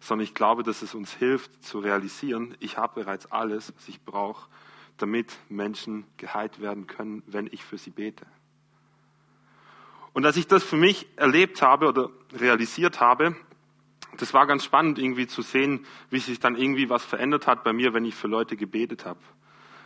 Sondern 0.00 0.24
ich 0.24 0.34
glaube, 0.34 0.62
dass 0.62 0.82
es 0.82 0.94
uns 0.94 1.12
hilft 1.12 1.64
zu 1.64 1.80
realisieren, 1.80 2.56
ich 2.60 2.78
habe 2.78 3.02
bereits 3.02 3.26
alles, 3.26 3.72
was 3.76 3.88
ich 3.88 4.00
brauche, 4.02 4.48
damit 4.96 5.36
Menschen 5.48 6.04
geheilt 6.16 6.60
werden 6.60 6.86
können, 6.86 7.22
wenn 7.26 7.48
ich 7.48 7.64
für 7.64 7.78
sie 7.78 7.90
bete. 7.90 8.26
Und 10.12 10.24
als 10.26 10.36
ich 10.36 10.46
das 10.46 10.64
für 10.64 10.76
mich 10.76 11.06
erlebt 11.16 11.62
habe 11.62 11.88
oder 11.88 12.10
realisiert 12.32 13.00
habe, 13.00 13.36
das 14.16 14.34
war 14.34 14.46
ganz 14.46 14.64
spannend 14.64 14.98
irgendwie 14.98 15.26
zu 15.26 15.42
sehen, 15.42 15.86
wie 16.10 16.18
sich 16.18 16.40
dann 16.40 16.56
irgendwie 16.56 16.88
was 16.88 17.04
verändert 17.04 17.46
hat 17.46 17.62
bei 17.64 17.72
mir, 17.72 17.94
wenn 17.94 18.04
ich 18.04 18.14
für 18.14 18.28
Leute 18.28 18.56
gebetet 18.56 19.04
habe. 19.04 19.20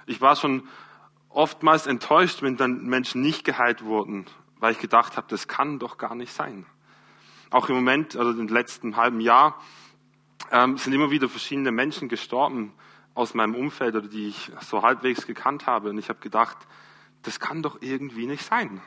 Ich 0.06 0.20
war 0.20 0.36
schon 0.36 0.68
oftmals 1.28 1.86
enttäuscht, 1.86 2.42
wenn 2.42 2.56
dann 2.56 2.84
Menschen 2.84 3.20
nicht 3.20 3.44
geheilt 3.44 3.84
wurden, 3.84 4.26
weil 4.58 4.72
ich 4.72 4.78
gedacht 4.78 5.16
habe, 5.16 5.26
das 5.28 5.48
kann 5.48 5.78
doch 5.78 5.98
gar 5.98 6.14
nicht 6.14 6.32
sein. 6.32 6.66
Auch 7.50 7.68
im 7.68 7.74
Moment, 7.74 8.16
also 8.16 8.30
im 8.30 8.48
letzten 8.48 8.96
halben 8.96 9.20
Jahr, 9.20 9.60
ähm, 10.50 10.78
sind 10.78 10.92
immer 10.92 11.10
wieder 11.10 11.28
verschiedene 11.28 11.72
Menschen 11.72 12.08
gestorben 12.08 12.72
aus 13.14 13.34
meinem 13.34 13.54
Umfeld 13.54 13.94
oder 13.94 14.08
die 14.08 14.28
ich 14.28 14.50
so 14.60 14.82
halbwegs 14.82 15.26
gekannt 15.26 15.66
habe. 15.66 15.90
Und 15.90 15.98
ich 15.98 16.08
habe 16.08 16.20
gedacht, 16.20 16.56
das 17.22 17.40
kann 17.40 17.62
doch 17.62 17.78
irgendwie 17.80 18.26
nicht 18.26 18.44
sein. 18.44 18.80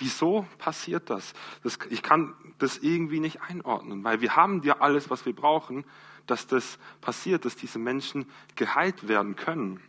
Wieso 0.00 0.46
passiert 0.58 1.10
das? 1.10 1.34
das? 1.62 1.78
Ich 1.90 2.02
kann 2.02 2.34
das 2.58 2.78
irgendwie 2.78 3.20
nicht 3.20 3.42
einordnen, 3.42 4.02
weil 4.02 4.20
wir 4.20 4.34
haben 4.34 4.62
ja 4.62 4.80
alles, 4.80 5.10
was 5.10 5.24
wir 5.26 5.34
brauchen, 5.34 5.84
dass 6.26 6.46
das 6.46 6.78
passiert, 7.00 7.44
dass 7.44 7.54
diese 7.54 7.78
Menschen 7.78 8.26
geheilt 8.56 9.08
werden 9.08 9.36
können. 9.36 9.80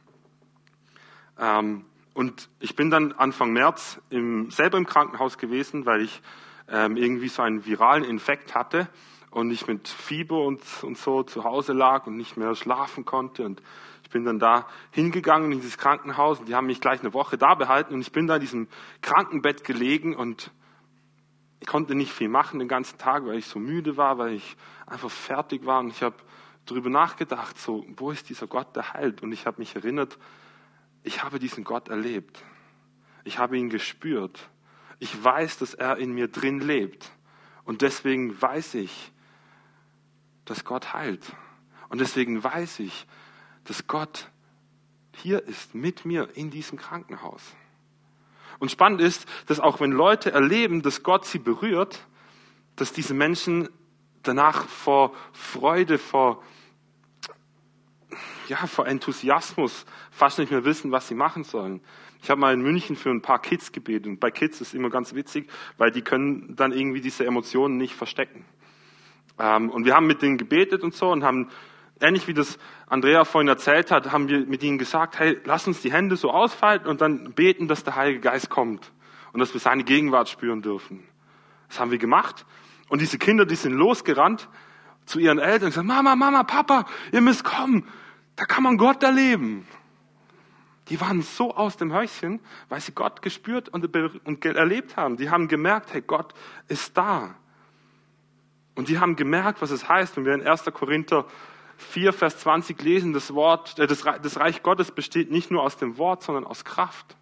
Ähm, 1.39 1.85
und 2.13 2.49
ich 2.59 2.75
bin 2.75 2.89
dann 2.89 3.13
Anfang 3.13 3.53
März 3.53 4.01
im, 4.09 4.51
selber 4.51 4.77
im 4.77 4.85
Krankenhaus 4.85 5.37
gewesen, 5.37 5.85
weil 5.85 6.01
ich 6.01 6.21
ähm, 6.67 6.97
irgendwie 6.97 7.29
so 7.29 7.41
einen 7.41 7.65
viralen 7.65 8.03
Infekt 8.03 8.53
hatte 8.53 8.89
und 9.31 9.49
ich 9.49 9.65
mit 9.67 9.87
Fieber 9.87 10.43
und, 10.43 10.61
und 10.83 10.97
so 10.97 11.23
zu 11.23 11.43
Hause 11.43 11.73
lag 11.73 12.05
und 12.05 12.17
nicht 12.17 12.37
mehr 12.37 12.53
schlafen 12.55 13.05
konnte. 13.05 13.43
Und 13.45 13.61
ich 14.03 14.09
bin 14.09 14.25
dann 14.25 14.39
da 14.39 14.67
hingegangen 14.91 15.51
in 15.51 15.59
dieses 15.59 15.77
Krankenhaus 15.77 16.39
und 16.39 16.49
die 16.49 16.55
haben 16.55 16.67
mich 16.67 16.81
gleich 16.81 16.99
eine 16.99 17.13
Woche 17.13 17.37
da 17.37 17.55
behalten 17.55 17.93
und 17.93 18.01
ich 18.01 18.11
bin 18.11 18.27
da 18.27 18.35
in 18.35 18.41
diesem 18.41 18.67
Krankenbett 19.01 19.63
gelegen 19.63 20.15
und 20.15 20.51
ich 21.61 21.67
konnte 21.67 21.95
nicht 21.95 22.11
viel 22.11 22.27
machen 22.27 22.59
den 22.59 22.67
ganzen 22.67 22.97
Tag, 22.97 23.25
weil 23.25 23.37
ich 23.37 23.45
so 23.45 23.59
müde 23.59 23.95
war, 23.95 24.17
weil 24.17 24.33
ich 24.33 24.57
einfach 24.85 25.11
fertig 25.11 25.65
war 25.65 25.79
und 25.79 25.89
ich 25.89 26.03
habe 26.03 26.15
darüber 26.65 26.89
nachgedacht, 26.89 27.57
so, 27.57 27.85
wo 27.97 28.11
ist 28.11 28.29
dieser 28.29 28.47
Gott, 28.47 28.75
der 28.75 28.93
heilt? 28.93 29.23
Und 29.23 29.31
ich 29.31 29.45
habe 29.45 29.59
mich 29.59 29.75
erinnert, 29.75 30.17
ich 31.03 31.23
habe 31.23 31.39
diesen 31.39 31.63
Gott 31.63 31.87
erlebt. 31.87 32.43
Ich 33.23 33.39
habe 33.39 33.57
ihn 33.57 33.69
gespürt. 33.69 34.49
Ich 34.99 35.23
weiß, 35.23 35.59
dass 35.59 35.73
er 35.73 35.97
in 35.97 36.13
mir 36.13 36.27
drin 36.27 36.59
lebt. 36.59 37.11
Und 37.63 37.81
deswegen 37.81 38.39
weiß 38.39 38.75
ich, 38.75 39.10
dass 40.51 40.65
Gott 40.65 40.93
heilt. 40.93 41.23
Und 41.87 42.01
deswegen 42.01 42.43
weiß 42.43 42.81
ich, 42.81 43.07
dass 43.63 43.87
Gott 43.87 44.29
hier 45.15 45.47
ist, 45.47 45.73
mit 45.73 46.03
mir 46.03 46.27
in 46.35 46.51
diesem 46.51 46.77
Krankenhaus. 46.77 47.41
Und 48.59 48.69
spannend 48.69 48.99
ist, 48.99 49.25
dass 49.47 49.61
auch 49.61 49.79
wenn 49.79 49.91
Leute 49.91 50.33
erleben, 50.33 50.81
dass 50.81 51.03
Gott 51.03 51.25
sie 51.25 51.39
berührt, 51.39 52.05
dass 52.75 52.91
diese 52.91 53.13
Menschen 53.13 53.69
danach 54.23 54.67
vor 54.67 55.13
Freude, 55.31 55.97
vor 55.97 56.43
ja, 58.49 58.67
vor 58.67 58.87
Enthusiasmus 58.87 59.85
fast 60.11 60.37
nicht 60.37 60.51
mehr 60.51 60.65
wissen, 60.65 60.91
was 60.91 61.07
sie 61.07 61.15
machen 61.15 61.45
sollen. 61.45 61.79
Ich 62.21 62.29
habe 62.29 62.41
mal 62.41 62.53
in 62.53 62.61
München 62.61 62.97
für 62.97 63.09
ein 63.09 63.21
paar 63.21 63.41
Kids 63.41 63.71
gebetet 63.71 64.07
und 64.07 64.19
bei 64.19 64.31
Kids 64.31 64.59
ist 64.59 64.73
immer 64.73 64.89
ganz 64.89 65.15
witzig, 65.15 65.49
weil 65.77 65.91
die 65.91 66.01
können 66.01 66.57
dann 66.57 66.73
irgendwie 66.73 66.99
diese 66.99 67.25
Emotionen 67.25 67.77
nicht 67.77 67.95
verstecken. 67.95 68.43
Ähm, 69.41 69.71
und 69.71 69.85
wir 69.85 69.95
haben 69.95 70.05
mit 70.05 70.21
denen 70.21 70.37
gebetet 70.37 70.83
und 70.83 70.93
so 70.93 71.11
und 71.11 71.23
haben, 71.23 71.49
ähnlich 71.99 72.27
wie 72.27 72.33
das 72.33 72.59
Andrea 72.85 73.25
vorhin 73.25 73.47
erzählt 73.47 73.89
hat, 73.89 74.11
haben 74.11 74.27
wir 74.27 74.45
mit 74.45 74.61
ihnen 74.61 74.77
gesagt, 74.77 75.17
hey, 75.17 75.39
lass 75.45 75.65
uns 75.65 75.81
die 75.81 75.91
Hände 75.91 76.15
so 76.15 76.29
ausfalten 76.29 76.87
und 76.87 77.01
dann 77.01 77.33
beten, 77.33 77.67
dass 77.67 77.83
der 77.83 77.95
Heilige 77.95 78.19
Geist 78.19 78.49
kommt 78.49 78.91
und 79.33 79.39
dass 79.39 79.53
wir 79.53 79.59
seine 79.59 79.83
Gegenwart 79.83 80.29
spüren 80.29 80.61
dürfen. 80.61 81.03
Das 81.69 81.79
haben 81.79 81.89
wir 81.89 81.97
gemacht 81.97 82.45
und 82.87 83.01
diese 83.01 83.17
Kinder, 83.17 83.45
die 83.45 83.55
sind 83.55 83.73
losgerannt 83.73 84.47
zu 85.05 85.17
ihren 85.17 85.39
Eltern 85.39 85.65
und 85.65 85.71
gesagt, 85.71 85.87
Mama, 85.87 86.15
Mama, 86.15 86.43
Papa, 86.43 86.85
ihr 87.11 87.21
müsst 87.21 87.43
kommen. 87.43 87.87
Da 88.35 88.45
kann 88.45 88.63
man 88.63 88.77
Gott 88.77 89.01
erleben. 89.01 89.67
Die 90.89 91.01
waren 91.01 91.21
so 91.21 91.55
aus 91.55 91.77
dem 91.77 91.93
Häuschen, 91.93 92.39
weil 92.69 92.81
sie 92.81 92.91
Gott 92.91 93.21
gespürt 93.21 93.69
und, 93.69 94.45
erlebt 94.45 94.97
haben. 94.97 95.17
Die 95.17 95.29
haben 95.29 95.47
gemerkt, 95.47 95.93
hey, 95.93 96.01
Gott 96.01 96.33
ist 96.67 96.95
da. 96.95 97.35
Und 98.81 98.89
die 98.89 98.97
haben 98.97 99.15
gemerkt, 99.15 99.61
was 99.61 99.69
es 99.69 99.87
heißt, 99.87 100.17
wenn 100.17 100.25
wir 100.25 100.33
in 100.33 100.41
1. 100.41 100.63
Korinther 100.73 101.27
4, 101.77 102.13
Vers 102.13 102.39
20 102.39 102.81
lesen, 102.81 103.13
das 103.13 103.31
Wort, 103.35 103.77
äh, 103.77 103.85
das 103.85 104.39
Reich 104.39 104.63
Gottes 104.63 104.89
besteht 104.89 105.29
nicht 105.29 105.51
nur 105.51 105.61
aus 105.61 105.77
dem 105.77 105.99
Wort, 105.99 106.23
sondern 106.23 106.45
aus 106.45 106.65
Kraft. 106.65 107.15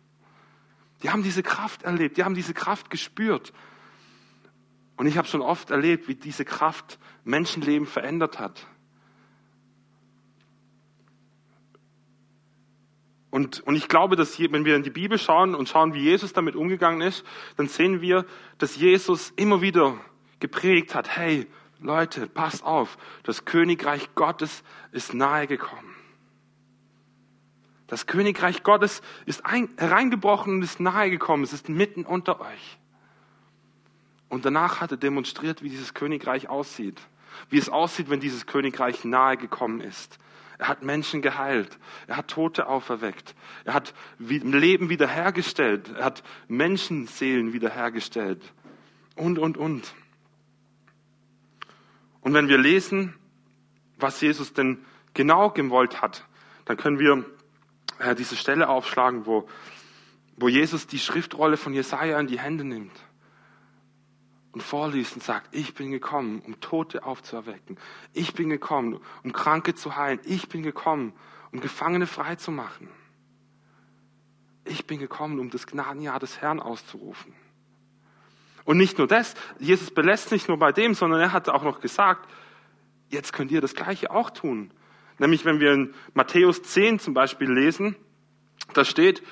Die 1.03 1.09
haben 1.09 1.21
diese 1.21 1.43
Kraft 1.43 1.83
erlebt, 1.83 2.15
die 2.15 2.23
haben 2.23 2.33
diese 2.33 2.53
Kraft 2.53 2.89
gespürt. 2.89 3.51
Und 4.95 5.05
ich 5.05 5.17
habe 5.17 5.27
schon 5.27 5.41
oft 5.41 5.69
erlebt, 5.69 6.07
wie 6.07 6.15
diese 6.15 6.45
Kraft 6.45 6.97
Menschenleben 7.25 7.85
verändert 7.85 8.39
hat. 8.39 8.65
Und, 13.31 13.59
und 13.67 13.75
ich 13.75 13.89
glaube, 13.89 14.15
dass 14.15 14.33
hier, 14.33 14.49
wenn 14.53 14.63
wir 14.63 14.77
in 14.77 14.83
die 14.83 14.91
Bibel 14.91 15.17
schauen 15.17 15.55
und 15.55 15.67
schauen, 15.67 15.93
wie 15.93 16.03
Jesus 16.03 16.31
damit 16.31 16.55
umgegangen 16.55 17.01
ist, 17.01 17.25
dann 17.57 17.67
sehen 17.67 17.99
wir, 17.99 18.25
dass 18.59 18.77
Jesus 18.77 19.33
immer 19.35 19.61
wieder 19.61 19.99
gepredigt 20.39 20.96
hat, 20.96 21.15
hey 21.15 21.48
Leute, 21.79 22.27
passt 22.27 22.63
auf, 22.63 22.98
das 23.24 23.46
Königreich 23.46 24.13
Gottes 24.15 24.63
ist 24.91 25.13
nahe 25.13 25.48
gekommen. 25.48 25.96
Das 27.88 28.05
Königreich 28.05 28.62
Gottes 28.62 29.01
ist 29.25 29.46
ein, 29.46 29.69
hereingebrochen 29.77 30.55
und 30.55 30.62
ist 30.62 30.79
nahe 30.79 31.10
gekommen. 31.10 31.43
Es 31.43 31.53
ist 31.53 31.69
mitten 31.69 32.05
unter 32.05 32.39
euch. 32.39 32.77
Und 34.29 34.46
danach 34.46 34.79
hat 34.79 34.91
er 34.91 34.98
demonstriert, 34.98 35.63
wie 35.63 35.69
dieses 35.69 35.96
Königreich 35.96 36.50
aussieht. 36.50 37.01
Wie 37.50 37.58
es 37.58 37.67
aussieht, 37.67 38.12
wenn 38.12 38.19
dieses 38.19 38.46
Königreich 38.46 39.05
nahe 39.05 39.38
gekommen 39.38 39.81
ist. 39.81 40.19
Er 40.60 40.67
hat 40.67 40.84
Menschen 40.84 41.24
geheilt. 41.24 41.79
Er 42.05 42.17
hat 42.17 42.27
Tote 42.27 42.67
auferweckt. 42.67 43.34
Er 43.65 43.74
hat 43.74 43.96
Leben 44.19 44.89
wiederhergestellt. 44.89 45.89
Er 45.98 46.05
hat 46.05 46.22
Menschenseelen 46.48 47.53
wiederhergestellt. 47.53 48.43
Und, 49.15 49.39
und, 49.39 49.58
und. 49.58 49.96
Und 52.29 52.36
wenn 52.36 52.48
wir 52.48 52.59
lesen, 52.59 53.15
was 53.98 54.21
Jesus 54.21 54.53
denn 54.53 54.86
genau 55.15 55.50
gewollt 55.50 56.00
hat, 56.00 56.27
dann 56.65 56.77
können 56.77 57.00
wir 57.00 57.25
äh, 57.98 58.13
diese 58.13 58.36
Stelle 58.36 58.69
aufschlagen, 58.69 59.25
wo, 59.25 59.50
wo 60.38 60.48
Jesus 60.48 60.86
die 60.86 61.00
Schriftrolle 61.00 61.57
von 61.57 61.74
Jesaja 61.74 62.19
in 62.19 62.27
die 62.27 62.38
Hände 62.38 62.63
nimmt 62.63 62.91
und 64.51 64.62
vorliest 64.62 65.15
und 65.15 65.24
sagt, 65.24 65.55
ich 65.55 65.74
bin 65.74 65.89
gekommen, 65.89 66.43
um 66.45 66.59
Tote 66.59 67.03
aufzuerwecken. 67.03 67.79
Ich 68.13 68.36
bin 68.36 68.51
gekommen, 68.51 69.00
um 69.24 69.33
Kranke 69.33 69.74
zu 69.74 69.95
heilen. 69.95 70.19
Ich 70.24 70.50
bin 70.50 70.62
gekommen, 70.62 71.13
um 71.51 71.62
Gefangene 71.62 72.05
frei 72.05 72.36
zu 72.36 72.51
machen. 72.51 72.89
ich 74.65 74.86
bin 74.86 75.00
gekommen, 75.00 75.39
um 75.39 75.50
das 75.50 75.65
Gnadenjahr 75.65 76.19
des 76.19 76.41
Herrn 76.41 76.59
auszurufen. 76.59 77.33
Und 78.69 78.77
nicht 78.77 78.99
nur 78.99 79.07
das, 79.07 79.33
Jesus 79.57 79.89
belässt 79.89 80.31
nicht 80.31 80.47
nur 80.47 80.59
bei 80.59 80.71
dem, 80.71 80.93
sondern 80.93 81.19
er 81.19 81.33
hat 81.33 81.49
auch 81.49 81.63
noch 81.63 81.79
gesagt, 81.79 82.29
jetzt 83.07 83.33
könnt 83.33 83.49
ihr 83.49 83.61
das 83.61 83.73
Gleiche 83.73 84.11
auch 84.11 84.29
tun. 84.29 84.69
Nämlich, 85.17 85.43
wenn 85.43 85.59
wir 85.59 85.73
in 85.73 85.95
Matthäus 86.13 86.61
10 86.61 86.99
zum 86.99 87.15
Beispiel 87.15 87.51
lesen, 87.51 87.95
da 88.75 88.85
steht, 88.85 89.23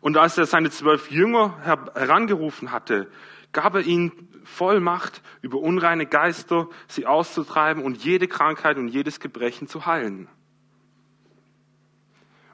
und 0.00 0.16
als 0.16 0.38
er 0.38 0.46
seine 0.46 0.70
zwölf 0.70 1.10
Jünger 1.10 1.58
herangerufen 1.64 2.70
hatte, 2.70 3.10
gab 3.50 3.74
er 3.74 3.80
ihnen 3.80 4.12
Vollmacht, 4.44 5.22
über 5.42 5.58
unreine 5.58 6.06
Geister 6.06 6.68
sie 6.86 7.04
auszutreiben 7.04 7.82
und 7.82 8.04
jede 8.04 8.28
Krankheit 8.28 8.76
und 8.76 8.86
jedes 8.86 9.18
Gebrechen 9.18 9.66
zu 9.66 9.86
heilen. 9.86 10.28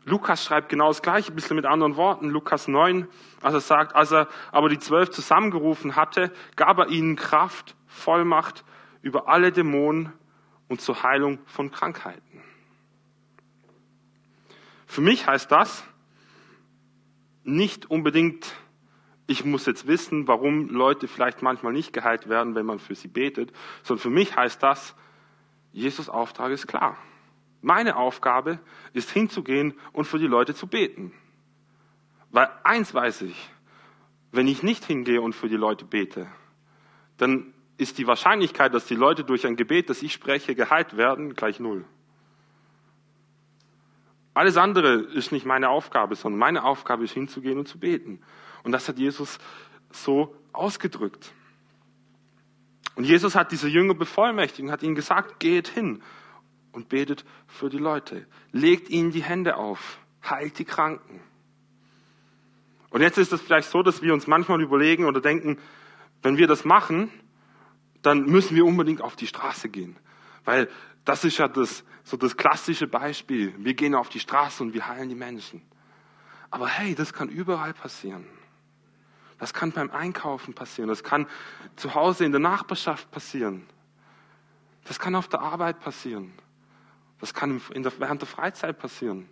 Lukas 0.04 0.44
schreibt 0.44 0.68
genau 0.68 0.88
das 0.88 1.02
Gleiche, 1.02 1.32
ein 1.32 1.34
bisschen 1.34 1.56
mit 1.56 1.66
anderen 1.66 1.96
Worten. 1.96 2.30
Lukas 2.30 2.68
9, 2.68 3.06
als 3.42 3.54
er 3.54 3.60
sagt, 3.60 3.94
als 3.94 4.12
er 4.12 4.28
aber 4.50 4.68
die 4.68 4.78
zwölf 4.78 5.10
zusammengerufen 5.10 5.96
hatte, 5.96 6.32
gab 6.56 6.78
er 6.78 6.88
ihnen 6.88 7.16
Kraft, 7.16 7.76
Vollmacht 7.86 8.64
über 9.02 9.28
alle 9.28 9.52
Dämonen 9.52 10.12
und 10.68 10.80
zur 10.80 11.02
Heilung 11.02 11.38
von 11.46 11.70
Krankheiten. 11.70 12.42
Für 14.86 15.00
mich 15.00 15.26
heißt 15.26 15.50
das 15.52 15.84
nicht 17.44 17.90
unbedingt, 17.90 18.54
ich 19.26 19.44
muss 19.44 19.66
jetzt 19.66 19.86
wissen, 19.86 20.26
warum 20.26 20.68
Leute 20.68 21.08
vielleicht 21.08 21.42
manchmal 21.42 21.72
nicht 21.72 21.92
geheilt 21.92 22.28
werden, 22.28 22.54
wenn 22.54 22.66
man 22.66 22.78
für 22.78 22.94
sie 22.94 23.08
betet, 23.08 23.52
sondern 23.82 24.02
für 24.02 24.10
mich 24.10 24.36
heißt 24.36 24.62
das, 24.62 24.96
Jesus 25.72 26.08
Auftrag 26.08 26.50
ist 26.50 26.66
klar. 26.66 26.96
Meine 27.62 27.96
Aufgabe 27.96 28.58
ist 28.92 29.10
hinzugehen 29.10 29.74
und 29.92 30.06
für 30.06 30.18
die 30.18 30.26
Leute 30.26 30.54
zu 30.54 30.66
beten. 30.66 31.12
Weil 32.30 32.48
eins 32.64 32.94
weiß 32.94 33.22
ich, 33.22 33.50
wenn 34.32 34.46
ich 34.46 34.62
nicht 34.62 34.84
hingehe 34.84 35.20
und 35.20 35.34
für 35.34 35.48
die 35.48 35.56
Leute 35.56 35.84
bete, 35.84 36.26
dann 37.18 37.52
ist 37.76 37.98
die 37.98 38.06
Wahrscheinlichkeit, 38.06 38.72
dass 38.72 38.86
die 38.86 38.94
Leute 38.94 39.24
durch 39.24 39.46
ein 39.46 39.56
Gebet, 39.56 39.90
das 39.90 40.02
ich 40.02 40.12
spreche, 40.12 40.54
geheilt 40.54 40.96
werden, 40.96 41.34
gleich 41.34 41.60
null. 41.60 41.84
Alles 44.32 44.56
andere 44.56 44.94
ist 44.94 45.32
nicht 45.32 45.44
meine 45.44 45.68
Aufgabe, 45.68 46.14
sondern 46.14 46.38
meine 46.38 46.64
Aufgabe 46.64 47.04
ist 47.04 47.12
hinzugehen 47.12 47.58
und 47.58 47.66
zu 47.66 47.78
beten. 47.78 48.22
Und 48.62 48.72
das 48.72 48.88
hat 48.88 48.98
Jesus 48.98 49.38
so 49.90 50.34
ausgedrückt. 50.52 51.32
Und 52.94 53.04
Jesus 53.04 53.34
hat 53.34 53.50
diese 53.50 53.68
Jünger 53.68 53.94
bevollmächtigt 53.94 54.60
und 54.60 54.70
hat 54.70 54.82
ihnen 54.82 54.94
gesagt, 54.94 55.40
geht 55.40 55.68
hin 55.68 56.02
und 56.72 56.88
betet 56.88 57.24
für 57.46 57.68
die 57.68 57.78
Leute. 57.78 58.26
Legt 58.52 58.88
ihnen 58.88 59.10
die 59.10 59.22
Hände 59.22 59.56
auf, 59.56 59.98
heilt 60.22 60.58
die 60.58 60.64
Kranken. 60.64 61.20
Und 62.90 63.02
jetzt 63.02 63.18
ist 63.18 63.32
es 63.32 63.40
vielleicht 63.40 63.70
so, 63.70 63.82
dass 63.82 64.02
wir 64.02 64.12
uns 64.12 64.26
manchmal 64.26 64.60
überlegen 64.60 65.04
oder 65.04 65.20
denken, 65.20 65.58
wenn 66.22 66.36
wir 66.36 66.46
das 66.46 66.64
machen, 66.64 67.10
dann 68.02 68.24
müssen 68.24 68.56
wir 68.56 68.64
unbedingt 68.64 69.00
auf 69.00 69.16
die 69.16 69.26
Straße 69.26 69.68
gehen. 69.68 69.96
Weil 70.44 70.68
das 71.04 71.24
ist 71.24 71.38
ja 71.38 71.48
das, 71.48 71.84
so 72.02 72.16
das 72.16 72.36
klassische 72.36 72.86
Beispiel. 72.86 73.54
Wir 73.58 73.74
gehen 73.74 73.94
auf 73.94 74.08
die 74.08 74.20
Straße 74.20 74.62
und 74.62 74.74
wir 74.74 74.86
heilen 74.86 75.08
die 75.08 75.14
Menschen. 75.14 75.62
Aber 76.50 76.66
hey, 76.66 76.94
das 76.94 77.12
kann 77.12 77.28
überall 77.28 77.72
passieren. 77.72 78.26
Das 79.38 79.54
kann 79.54 79.72
beim 79.72 79.90
Einkaufen 79.90 80.52
passieren. 80.52 80.88
Das 80.88 81.02
kann 81.02 81.26
zu 81.76 81.94
Hause 81.94 82.24
in 82.24 82.32
der 82.32 82.40
Nachbarschaft 82.40 83.10
passieren. 83.10 83.66
Das 84.84 84.98
kann 84.98 85.14
auf 85.14 85.28
der 85.28 85.40
Arbeit 85.40 85.80
passieren. 85.80 86.32
Das 87.20 87.34
kann 87.34 87.60
der, 87.74 87.92
während 87.98 88.22
der 88.22 88.28
Freizeit 88.28 88.78
passieren. 88.78 89.28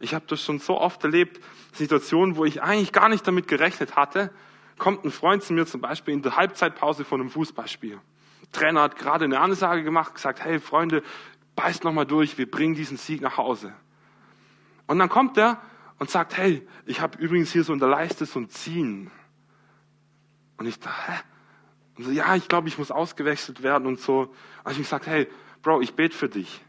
Ich 0.00 0.14
habe 0.14 0.24
das 0.26 0.42
schon 0.42 0.58
so 0.58 0.80
oft 0.80 1.04
erlebt, 1.04 1.40
Situationen, 1.72 2.36
wo 2.36 2.44
ich 2.44 2.62
eigentlich 2.62 2.92
gar 2.92 3.08
nicht 3.08 3.26
damit 3.26 3.46
gerechnet 3.46 3.94
hatte, 3.96 4.32
kommt 4.78 5.04
ein 5.04 5.12
Freund 5.12 5.42
zu 5.42 5.52
mir 5.52 5.66
zum 5.66 5.80
Beispiel 5.80 6.14
in 6.14 6.22
der 6.22 6.36
Halbzeitpause 6.36 7.04
von 7.04 7.20
einem 7.20 7.30
Fußballspiel. 7.30 8.00
Der 8.42 8.52
Trainer 8.52 8.82
hat 8.82 8.96
gerade 8.96 9.26
eine 9.26 9.38
Ansage 9.38 9.84
gemacht, 9.84 10.14
gesagt, 10.14 10.42
hey 10.44 10.58
Freunde, 10.58 11.02
beißt 11.54 11.84
nochmal 11.84 12.06
durch, 12.06 12.38
wir 12.38 12.50
bringen 12.50 12.74
diesen 12.74 12.96
Sieg 12.96 13.20
nach 13.20 13.36
Hause. 13.36 13.72
Und 14.86 14.98
dann 14.98 15.08
kommt 15.08 15.38
er 15.38 15.60
und 15.98 16.10
sagt, 16.10 16.36
hey, 16.36 16.66
ich 16.84 17.00
habe 17.00 17.18
übrigens 17.18 17.52
hier 17.52 17.62
so 17.62 17.72
in 17.72 17.78
der 17.78 17.88
Leiste 17.88 18.26
so 18.26 18.40
ein 18.40 18.50
Ziehen. 18.50 19.10
Und 20.56 20.66
ich 20.66 20.80
dachte, 20.80 21.12
hä? 21.12 21.18
Und 21.96 22.04
so, 22.04 22.10
ja, 22.10 22.34
ich 22.34 22.48
glaube, 22.48 22.68
ich 22.68 22.78
muss 22.78 22.90
ausgewechselt 22.90 23.62
werden 23.62 23.86
und 23.86 24.00
so. 24.00 24.20
Und 24.20 24.30
ich 24.64 24.72
habe 24.72 24.82
gesagt, 24.82 25.06
hey, 25.06 25.28
Bro, 25.62 25.80
ich 25.82 25.94
bete 25.94 26.16
für 26.16 26.28
dich. 26.28 26.60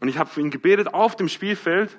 Und 0.00 0.08
ich 0.08 0.18
habe 0.18 0.28
für 0.28 0.40
ihn 0.40 0.50
gebetet 0.50 0.92
auf 0.92 1.16
dem 1.16 1.28
Spielfeld 1.28 1.96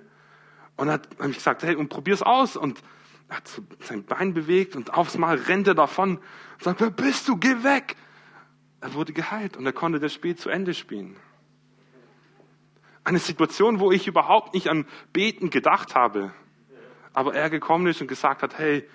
und 0.75 0.89
hat 0.89 1.07
habe 1.19 1.29
ich 1.29 1.37
gesagt, 1.37 1.63
hey, 1.63 1.75
und 1.75 1.89
probier's 1.89 2.21
aus. 2.21 2.55
Und 2.55 2.81
er 3.27 3.37
hat 3.37 3.47
so 3.47 3.63
sein 3.79 4.03
Bein 4.05 4.33
bewegt 4.33 4.75
und 4.75 4.93
aufs 4.93 5.17
Mal 5.17 5.35
rennt 5.35 5.67
er 5.67 5.75
davon 5.75 6.17
und 6.17 6.63
sagt, 6.63 6.81
wer 6.81 6.91
bist 6.91 7.27
du? 7.27 7.37
Geh 7.37 7.63
weg! 7.63 7.95
Er 8.79 8.93
wurde 8.93 9.11
geheilt 9.11 9.57
und 9.57 9.65
er 9.65 9.73
konnte 9.73 9.99
das 9.99 10.13
Spiel 10.13 10.35
zu 10.35 10.49
Ende 10.49 10.73
spielen. 10.73 11.17
Eine 13.03 13.19
Situation, 13.19 13.79
wo 13.79 13.91
ich 13.91 14.07
überhaupt 14.07 14.53
nicht 14.53 14.69
an 14.69 14.85
Beten 15.13 15.49
gedacht 15.49 15.95
habe, 15.95 16.33
aber 17.13 17.33
er 17.33 17.49
gekommen 17.49 17.87
ist 17.87 18.01
und 18.01 18.07
gesagt 18.07 18.43
hat, 18.43 18.59
hey, 18.59 18.87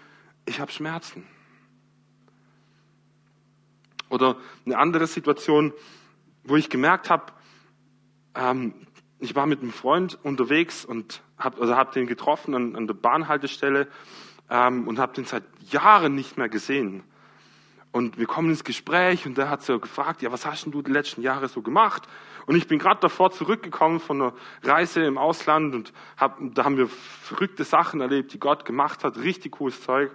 ich 0.46 0.60
habe 0.60 0.70
Schmerzen. 0.70 1.26
Oder 4.08 4.36
eine 4.64 4.78
andere 4.78 5.06
Situation, 5.06 5.72
wo 6.44 6.56
ich 6.56 6.68
gemerkt 6.68 7.10
habe, 7.10 7.32
ähm, 8.34 8.74
ich 9.22 9.36
war 9.36 9.46
mit 9.46 9.62
einem 9.62 9.70
Freund 9.70 10.18
unterwegs 10.24 10.84
und 10.84 11.22
habe 11.38 11.60
also 11.60 11.76
hab 11.76 11.92
den 11.92 12.08
getroffen 12.08 12.54
an, 12.56 12.74
an 12.74 12.88
der 12.88 12.94
Bahnhaltestelle 12.94 13.86
ähm, 14.50 14.88
und 14.88 14.98
habe 14.98 15.14
den 15.14 15.24
seit 15.24 15.44
Jahren 15.70 16.16
nicht 16.16 16.36
mehr 16.36 16.48
gesehen. 16.48 17.04
Und 17.92 18.18
wir 18.18 18.26
kommen 18.26 18.50
ins 18.50 18.64
Gespräch 18.64 19.24
und 19.24 19.38
der 19.38 19.48
hat 19.48 19.62
so 19.62 19.78
gefragt, 19.78 20.22
ja, 20.22 20.32
was 20.32 20.44
hast 20.44 20.64
denn 20.64 20.72
du 20.72 20.82
die 20.82 20.90
letzten 20.90 21.22
Jahre 21.22 21.46
so 21.46 21.62
gemacht? 21.62 22.08
Und 22.46 22.56
ich 22.56 22.66
bin 22.66 22.80
gerade 22.80 23.00
davor 23.00 23.30
zurückgekommen 23.30 24.00
von 24.00 24.20
einer 24.20 24.32
Reise 24.64 25.04
im 25.04 25.18
Ausland 25.18 25.74
und 25.74 25.92
hab, 26.16 26.38
da 26.40 26.64
haben 26.64 26.76
wir 26.76 26.88
verrückte 26.88 27.62
Sachen 27.62 28.00
erlebt, 28.00 28.32
die 28.32 28.40
Gott 28.40 28.64
gemacht 28.64 29.04
hat, 29.04 29.18
richtig 29.18 29.52
cooles 29.52 29.80
Zeug. 29.82 30.10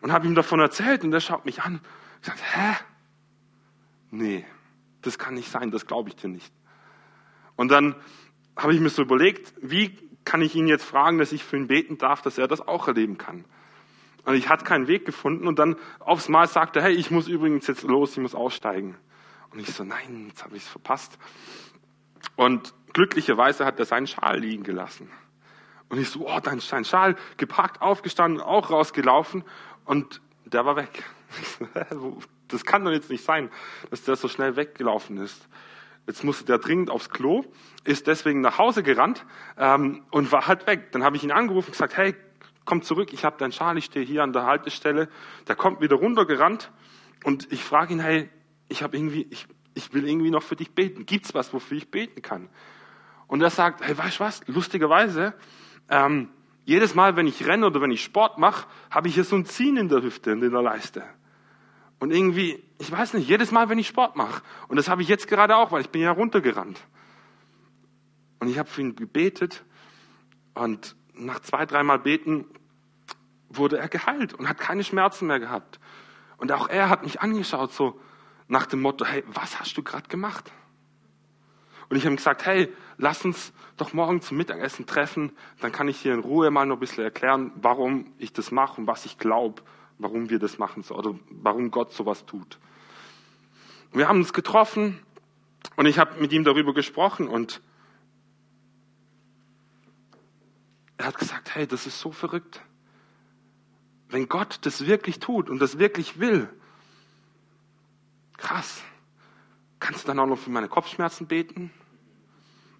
Und 0.00 0.12
habe 0.12 0.26
ihm 0.26 0.34
davon 0.34 0.60
erzählt 0.60 1.04
und 1.04 1.10
der 1.10 1.20
schaut 1.20 1.44
mich 1.44 1.60
an 1.60 1.80
und 2.16 2.24
sagt, 2.24 2.40
hä? 2.54 2.76
Nee, 4.10 4.46
das 5.02 5.18
kann 5.18 5.34
nicht 5.34 5.50
sein, 5.50 5.70
das 5.70 5.86
glaube 5.86 6.08
ich 6.08 6.16
dir 6.16 6.28
nicht. 6.28 6.52
Und 7.56 7.72
dann 7.72 7.96
habe 8.58 8.74
ich 8.74 8.80
mir 8.80 8.90
so 8.90 9.02
überlegt, 9.02 9.54
wie 9.62 9.96
kann 10.24 10.42
ich 10.42 10.54
ihn 10.54 10.66
jetzt 10.66 10.84
fragen, 10.84 11.18
dass 11.18 11.32
ich 11.32 11.44
für 11.44 11.56
ihn 11.56 11.68
beten 11.68 11.96
darf, 11.96 12.20
dass 12.20 12.36
er 12.36 12.48
das 12.48 12.60
auch 12.60 12.86
erleben 12.88 13.16
kann. 13.16 13.44
Und 14.24 14.34
ich 14.34 14.50
hatte 14.50 14.64
keinen 14.64 14.88
Weg 14.88 15.06
gefunden 15.06 15.46
und 15.46 15.58
dann 15.58 15.76
aufs 16.00 16.28
Mal 16.28 16.46
sagte, 16.48 16.82
hey, 16.82 16.92
ich 16.92 17.10
muss 17.10 17.28
übrigens 17.28 17.66
jetzt 17.66 17.82
los, 17.84 18.12
ich 18.12 18.18
muss 18.18 18.34
aussteigen. 18.34 18.98
Und 19.50 19.60
ich 19.60 19.72
so, 19.72 19.84
nein, 19.84 20.26
jetzt 20.28 20.44
habe 20.44 20.56
ich 20.56 20.64
es 20.64 20.68
verpasst. 20.68 21.18
Und 22.36 22.74
glücklicherweise 22.92 23.64
hat 23.64 23.78
er 23.78 23.86
seinen 23.86 24.06
Schal 24.06 24.38
liegen 24.38 24.64
gelassen. 24.64 25.08
Und 25.88 25.98
ich 25.98 26.10
so, 26.10 26.28
oh, 26.28 26.40
dein, 26.42 26.60
dein 26.70 26.84
Schal, 26.84 27.16
gepackt, 27.38 27.80
aufgestanden, 27.80 28.42
auch 28.42 28.70
rausgelaufen 28.70 29.44
und 29.84 30.20
der 30.44 30.64
war 30.66 30.76
weg. 30.76 31.04
Das 32.50 32.64
kann 32.64 32.82
doch 32.82 32.92
jetzt 32.92 33.10
nicht 33.10 33.22
sein, 33.22 33.50
dass 33.90 34.04
der 34.04 34.16
so 34.16 34.26
schnell 34.26 34.56
weggelaufen 34.56 35.18
ist. 35.18 35.46
Jetzt 36.08 36.24
musste 36.24 36.46
der 36.46 36.56
dringend 36.56 36.88
aufs 36.88 37.10
Klo, 37.10 37.44
ist 37.84 38.06
deswegen 38.06 38.40
nach 38.40 38.56
Hause 38.56 38.82
gerannt 38.82 39.26
ähm, 39.58 40.04
und 40.10 40.32
war 40.32 40.46
halt 40.46 40.66
weg. 40.66 40.90
Dann 40.92 41.04
habe 41.04 41.16
ich 41.16 41.22
ihn 41.22 41.30
angerufen 41.30 41.66
und 41.66 41.72
gesagt, 41.72 41.98
hey, 41.98 42.16
komm 42.64 42.80
zurück, 42.80 43.12
ich 43.12 43.26
habe 43.26 43.36
deinen 43.36 43.52
Schal, 43.52 43.76
ich 43.76 43.84
stehe 43.84 44.06
hier 44.06 44.22
an 44.22 44.32
der 44.32 44.46
Haltestelle. 44.46 45.10
Der 45.48 45.54
kommt 45.54 45.82
wieder 45.82 45.96
runtergerannt 45.96 46.72
und 47.24 47.52
ich 47.52 47.62
frage 47.62 47.92
ihn, 47.92 48.00
hey, 48.00 48.30
ich 48.68 48.82
habe 48.82 48.96
irgendwie, 48.96 49.26
ich, 49.28 49.46
ich 49.74 49.92
will 49.92 50.08
irgendwie 50.08 50.30
noch 50.30 50.42
für 50.42 50.56
dich 50.56 50.70
beten. 50.70 51.04
Gibt's 51.04 51.34
was, 51.34 51.52
wofür 51.52 51.76
ich 51.76 51.90
beten 51.90 52.22
kann? 52.22 52.48
Und 53.26 53.42
er 53.42 53.50
sagt, 53.50 53.82
hey, 53.86 53.96
weißt 53.98 54.18
du 54.18 54.24
was? 54.24 54.40
Lustigerweise, 54.46 55.34
ähm, 55.90 56.30
jedes 56.64 56.94
Mal, 56.94 57.16
wenn 57.16 57.26
ich 57.26 57.46
renne 57.46 57.66
oder 57.66 57.82
wenn 57.82 57.90
ich 57.90 58.02
Sport 58.02 58.38
mache, 58.38 58.66
habe 58.90 59.08
ich 59.08 59.14
hier 59.14 59.24
so 59.24 59.36
ein 59.36 59.44
Ziehen 59.44 59.76
in 59.76 59.90
der 59.90 60.02
Hüfte 60.02 60.32
und 60.32 60.42
in 60.42 60.52
der 60.52 60.62
Leiste. 60.62 61.04
Und 61.98 62.12
irgendwie, 62.12 62.62
ich 62.78 62.90
weiß 62.90 63.14
nicht, 63.14 63.28
jedes 63.28 63.50
Mal, 63.50 63.68
wenn 63.68 63.78
ich 63.78 63.88
Sport 63.88 64.16
mache. 64.16 64.42
Und 64.68 64.76
das 64.76 64.88
habe 64.88 65.02
ich 65.02 65.08
jetzt 65.08 65.26
gerade 65.26 65.56
auch, 65.56 65.72
weil 65.72 65.80
ich 65.80 65.90
bin 65.90 66.02
ja 66.02 66.12
runtergerannt. 66.12 66.80
Und 68.38 68.48
ich 68.48 68.58
habe 68.58 68.68
für 68.68 68.80
ihn 68.80 68.94
gebetet 68.94 69.64
und 70.54 70.94
nach 71.14 71.40
zwei, 71.40 71.66
dreimal 71.66 71.98
beten 71.98 72.44
wurde 73.48 73.78
er 73.78 73.88
geheilt 73.88 74.34
und 74.34 74.48
hat 74.48 74.58
keine 74.58 74.84
Schmerzen 74.84 75.26
mehr 75.26 75.40
gehabt. 75.40 75.80
Und 76.36 76.52
auch 76.52 76.68
er 76.68 76.88
hat 76.88 77.02
mich 77.02 77.20
angeschaut, 77.20 77.72
so 77.72 78.00
nach 78.46 78.66
dem 78.66 78.80
Motto, 78.80 79.04
hey, 79.04 79.24
was 79.26 79.58
hast 79.58 79.76
du 79.76 79.82
gerade 79.82 80.08
gemacht? 80.08 80.52
Und 81.88 81.96
ich 81.96 82.04
habe 82.04 82.14
ihm 82.14 82.16
gesagt, 82.16 82.46
hey, 82.46 82.72
lass 82.96 83.24
uns 83.24 83.52
doch 83.76 83.92
morgen 83.92 84.20
zum 84.20 84.36
Mittagessen 84.36 84.86
treffen, 84.86 85.32
dann 85.60 85.72
kann 85.72 85.88
ich 85.88 86.02
dir 86.02 86.14
in 86.14 86.20
Ruhe 86.20 86.50
mal 86.50 86.66
noch 86.66 86.76
ein 86.76 86.80
bisschen 86.80 87.02
erklären, 87.02 87.50
warum 87.56 88.12
ich 88.18 88.32
das 88.32 88.50
mache 88.50 88.80
und 88.80 88.86
was 88.86 89.04
ich 89.06 89.18
glaube 89.18 89.62
warum 89.98 90.30
wir 90.30 90.38
das 90.38 90.58
machen 90.58 90.84
oder 90.90 91.14
warum 91.30 91.70
Gott 91.70 91.92
sowas 91.92 92.24
tut. 92.26 92.58
Wir 93.92 94.08
haben 94.08 94.18
uns 94.18 94.32
getroffen 94.32 95.00
und 95.76 95.86
ich 95.86 95.98
habe 95.98 96.20
mit 96.20 96.32
ihm 96.32 96.44
darüber 96.44 96.74
gesprochen 96.74 97.28
und 97.28 97.60
er 100.96 101.06
hat 101.06 101.18
gesagt, 101.18 101.54
hey, 101.54 101.66
das 101.66 101.86
ist 101.86 102.00
so 102.00 102.12
verrückt. 102.12 102.60
wenn 104.10 104.28
Gott 104.28 104.60
das 104.62 104.86
wirklich 104.86 105.18
tut 105.18 105.50
und 105.50 105.58
das 105.58 105.78
wirklich 105.78 106.18
will, 106.18 106.48
krass, 108.36 108.82
kannst 109.80 110.04
du 110.04 110.06
dann 110.08 110.18
auch 110.18 110.26
noch 110.26 110.38
für 110.38 110.50
meine 110.50 110.68
Kopfschmerzen 110.68 111.26
beten? 111.26 111.70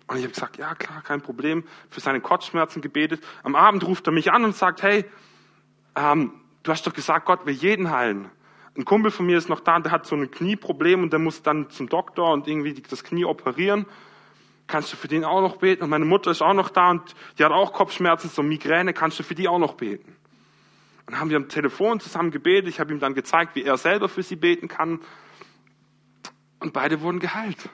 Und 0.06 0.16
ich 0.16 0.22
habe 0.22 0.32
gesagt, 0.32 0.56
ja 0.56 0.74
klar, 0.74 1.02
kein 1.02 1.20
Problem, 1.20 1.64
für 1.90 2.00
seine 2.00 2.20
Kopfschmerzen 2.22 2.80
gebetet. 2.80 3.22
Am 3.42 3.54
Abend 3.54 3.86
ruft 3.86 4.06
er 4.06 4.12
mich 4.12 4.32
an 4.32 4.44
und 4.44 4.56
sagt, 4.56 4.82
hey, 4.82 5.04
ähm, 5.94 6.32
du 6.68 6.72
hast 6.72 6.86
doch 6.86 6.92
gesagt, 6.92 7.24
Gott 7.24 7.46
will 7.46 7.54
jeden 7.54 7.90
heilen. 7.90 8.30
Ein 8.76 8.84
Kumpel 8.84 9.10
von 9.10 9.26
mir 9.26 9.38
ist 9.38 9.48
noch 9.48 9.60
da, 9.60 9.80
der 9.80 9.90
hat 9.90 10.06
so 10.06 10.14
ein 10.14 10.30
Knieproblem 10.30 11.02
und 11.02 11.12
der 11.12 11.18
muss 11.18 11.42
dann 11.42 11.70
zum 11.70 11.88
Doktor 11.88 12.30
und 12.30 12.46
irgendwie 12.46 12.74
das 12.74 13.02
Knie 13.02 13.24
operieren. 13.24 13.86
Kannst 14.66 14.92
du 14.92 14.96
für 14.98 15.08
den 15.08 15.24
auch 15.24 15.40
noch 15.40 15.56
beten? 15.56 15.82
Und 15.82 15.90
meine 15.90 16.04
Mutter 16.04 16.30
ist 16.30 16.42
auch 16.42 16.52
noch 16.52 16.68
da 16.68 16.90
und 16.90 17.14
die 17.38 17.44
hat 17.44 17.52
auch 17.52 17.72
Kopfschmerzen, 17.72 18.28
so 18.28 18.42
Migräne, 18.42 18.92
kannst 18.92 19.18
du 19.18 19.22
für 19.22 19.34
die 19.34 19.48
auch 19.48 19.58
noch 19.58 19.74
beten? 19.74 20.14
Und 21.06 21.12
dann 21.12 21.20
haben 21.20 21.30
wir 21.30 21.38
am 21.38 21.48
Telefon 21.48 22.00
zusammen 22.00 22.30
gebetet. 22.30 22.68
Ich 22.68 22.80
habe 22.80 22.92
ihm 22.92 23.00
dann 23.00 23.14
gezeigt, 23.14 23.56
wie 23.56 23.62
er 23.62 23.78
selber 23.78 24.10
für 24.10 24.22
sie 24.22 24.36
beten 24.36 24.68
kann. 24.68 25.00
Und 26.60 26.74
beide 26.74 27.00
wurden 27.00 27.18
geheilt. 27.18 27.70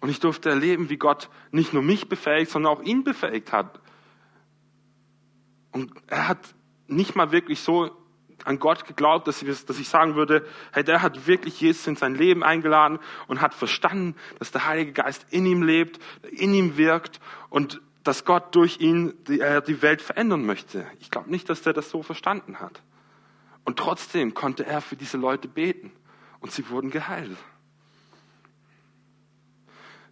Und 0.00 0.08
ich 0.08 0.18
durfte 0.18 0.48
erleben, 0.48 0.88
wie 0.88 0.96
Gott 0.96 1.28
nicht 1.50 1.74
nur 1.74 1.82
mich 1.82 2.08
befähigt, 2.08 2.50
sondern 2.50 2.72
auch 2.72 2.82
ihn 2.82 3.04
befähigt 3.04 3.52
hat. 3.52 3.80
Und 5.72 5.92
er 6.06 6.28
hat 6.28 6.54
nicht 6.96 7.16
mal 7.16 7.32
wirklich 7.32 7.60
so 7.60 7.90
an 8.44 8.58
Gott 8.58 8.86
geglaubt, 8.86 9.28
dass 9.28 9.42
ich, 9.42 9.64
dass 9.64 9.78
ich 9.78 9.88
sagen 9.88 10.16
würde, 10.16 10.44
hey, 10.72 10.82
der 10.82 11.02
hat 11.02 11.26
wirklich 11.26 11.60
Jesus 11.60 11.86
in 11.86 11.96
sein 11.96 12.14
Leben 12.14 12.42
eingeladen 12.42 12.98
und 13.28 13.40
hat 13.40 13.54
verstanden, 13.54 14.16
dass 14.38 14.50
der 14.50 14.66
Heilige 14.66 14.92
Geist 14.92 15.26
in 15.30 15.46
ihm 15.46 15.62
lebt, 15.62 16.00
in 16.30 16.52
ihm 16.52 16.76
wirkt 16.76 17.20
und 17.50 17.80
dass 18.02 18.24
Gott 18.24 18.54
durch 18.54 18.80
ihn 18.80 19.14
die, 19.28 19.40
äh, 19.40 19.62
die 19.62 19.80
Welt 19.80 20.02
verändern 20.02 20.44
möchte. 20.44 20.86
Ich 20.98 21.10
glaube 21.10 21.30
nicht, 21.30 21.48
dass 21.48 21.62
der 21.62 21.72
das 21.72 21.88
so 21.90 22.02
verstanden 22.02 22.58
hat. 22.58 22.82
Und 23.64 23.78
trotzdem 23.78 24.34
konnte 24.34 24.66
er 24.66 24.80
für 24.80 24.96
diese 24.96 25.18
Leute 25.18 25.46
beten 25.46 25.92
und 26.40 26.50
sie 26.50 26.68
wurden 26.68 26.90
geheilt. 26.90 27.36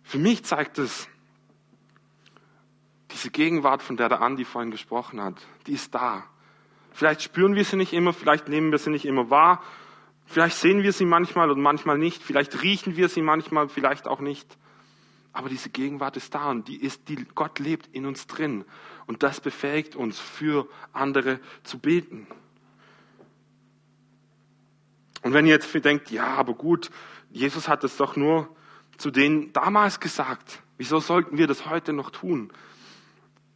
Für 0.05 0.19
mich 0.19 0.45
zeigt 0.45 0.79
es, 0.79 1.09
diese 3.11 3.31
Gegenwart, 3.31 3.83
von 3.83 3.97
der 3.97 4.09
der 4.09 4.23
Andi 4.23 4.45
vorhin 4.45 4.71
gesprochen 4.71 5.21
hat, 5.21 5.35
die 5.67 5.73
ist 5.73 5.95
da. 5.95 6.25
Vielleicht 6.93 7.23
spüren 7.23 7.55
wir 7.55 7.65
sie 7.65 7.77
nicht 7.77 7.93
immer, 7.93 8.13
vielleicht 8.13 8.49
nehmen 8.49 8.71
wir 8.71 8.79
sie 8.79 8.91
nicht 8.91 9.05
immer 9.05 9.31
wahr, 9.31 9.63
vielleicht 10.27 10.57
sehen 10.57 10.83
wir 10.83 10.93
sie 10.93 11.05
manchmal 11.05 11.51
und 11.51 11.61
manchmal 11.61 11.99
nicht, 11.99 12.23
vielleicht 12.23 12.63
riechen 12.63 12.97
wir 12.97 13.09
sie 13.09 13.23
manchmal, 13.23 13.69
vielleicht 13.69 14.09
auch 14.09 14.21
nicht. 14.21 14.59
Aber 15.33 15.49
diese 15.49 15.71
Gegenwart 15.71 16.17
ist 16.17 16.35
da 16.35 16.51
und 16.51 16.67
die 16.67 16.77
ist, 16.77 17.09
die, 17.09 17.25
Gott 17.35 17.59
lebt 17.61 17.89
in 17.95 18.05
uns 18.05 18.27
drin. 18.27 18.65
Und 19.07 19.23
das 19.23 19.41
befähigt 19.41 19.95
uns, 19.95 20.19
für 20.19 20.69
andere 20.93 21.39
zu 21.63 21.79
beten. 21.79 22.27
Und 25.23 25.33
wenn 25.33 25.47
ihr 25.47 25.53
jetzt 25.53 25.73
denkt, 25.85 26.11
ja, 26.11 26.27
aber 26.27 26.55
gut, 26.55 26.91
Jesus 27.31 27.69
hat 27.69 27.85
es 27.85 27.97
doch 27.97 28.17
nur 28.17 28.49
zu 28.97 29.11
denen 29.11 29.53
damals 29.53 30.01
gesagt. 30.01 30.63
Wieso 30.79 30.99
sollten 30.99 31.39
wir 31.39 31.47
das 31.47 31.67
heute 31.67 31.93
noch 31.93 32.11
tun? 32.11 32.53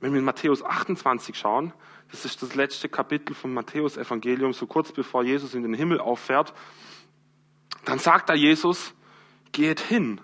Wenn 0.01 0.13
wir 0.13 0.19
in 0.19 0.25
Matthäus 0.25 0.63
28 0.63 1.37
schauen, 1.37 1.73
das 2.15 2.25
ist 2.25 2.43
das 2.43 2.55
letzte 2.55 2.89
Kapitel 2.89 3.35
vom 3.35 3.53
Matthäus-Evangelium, 3.55 4.53
so 4.53 4.69
kurz 4.69 4.93
bevor 4.93 5.25
Jesus 5.25 5.53
in 5.53 5.65
den 5.65 5.75
Himmel 5.75 5.99
auffährt. 5.99 6.55
Dann 7.87 7.99
sagt 7.99 8.29
da 8.29 8.35
Jesus, 8.35 8.95
geht 9.51 9.81
hin 9.81 10.21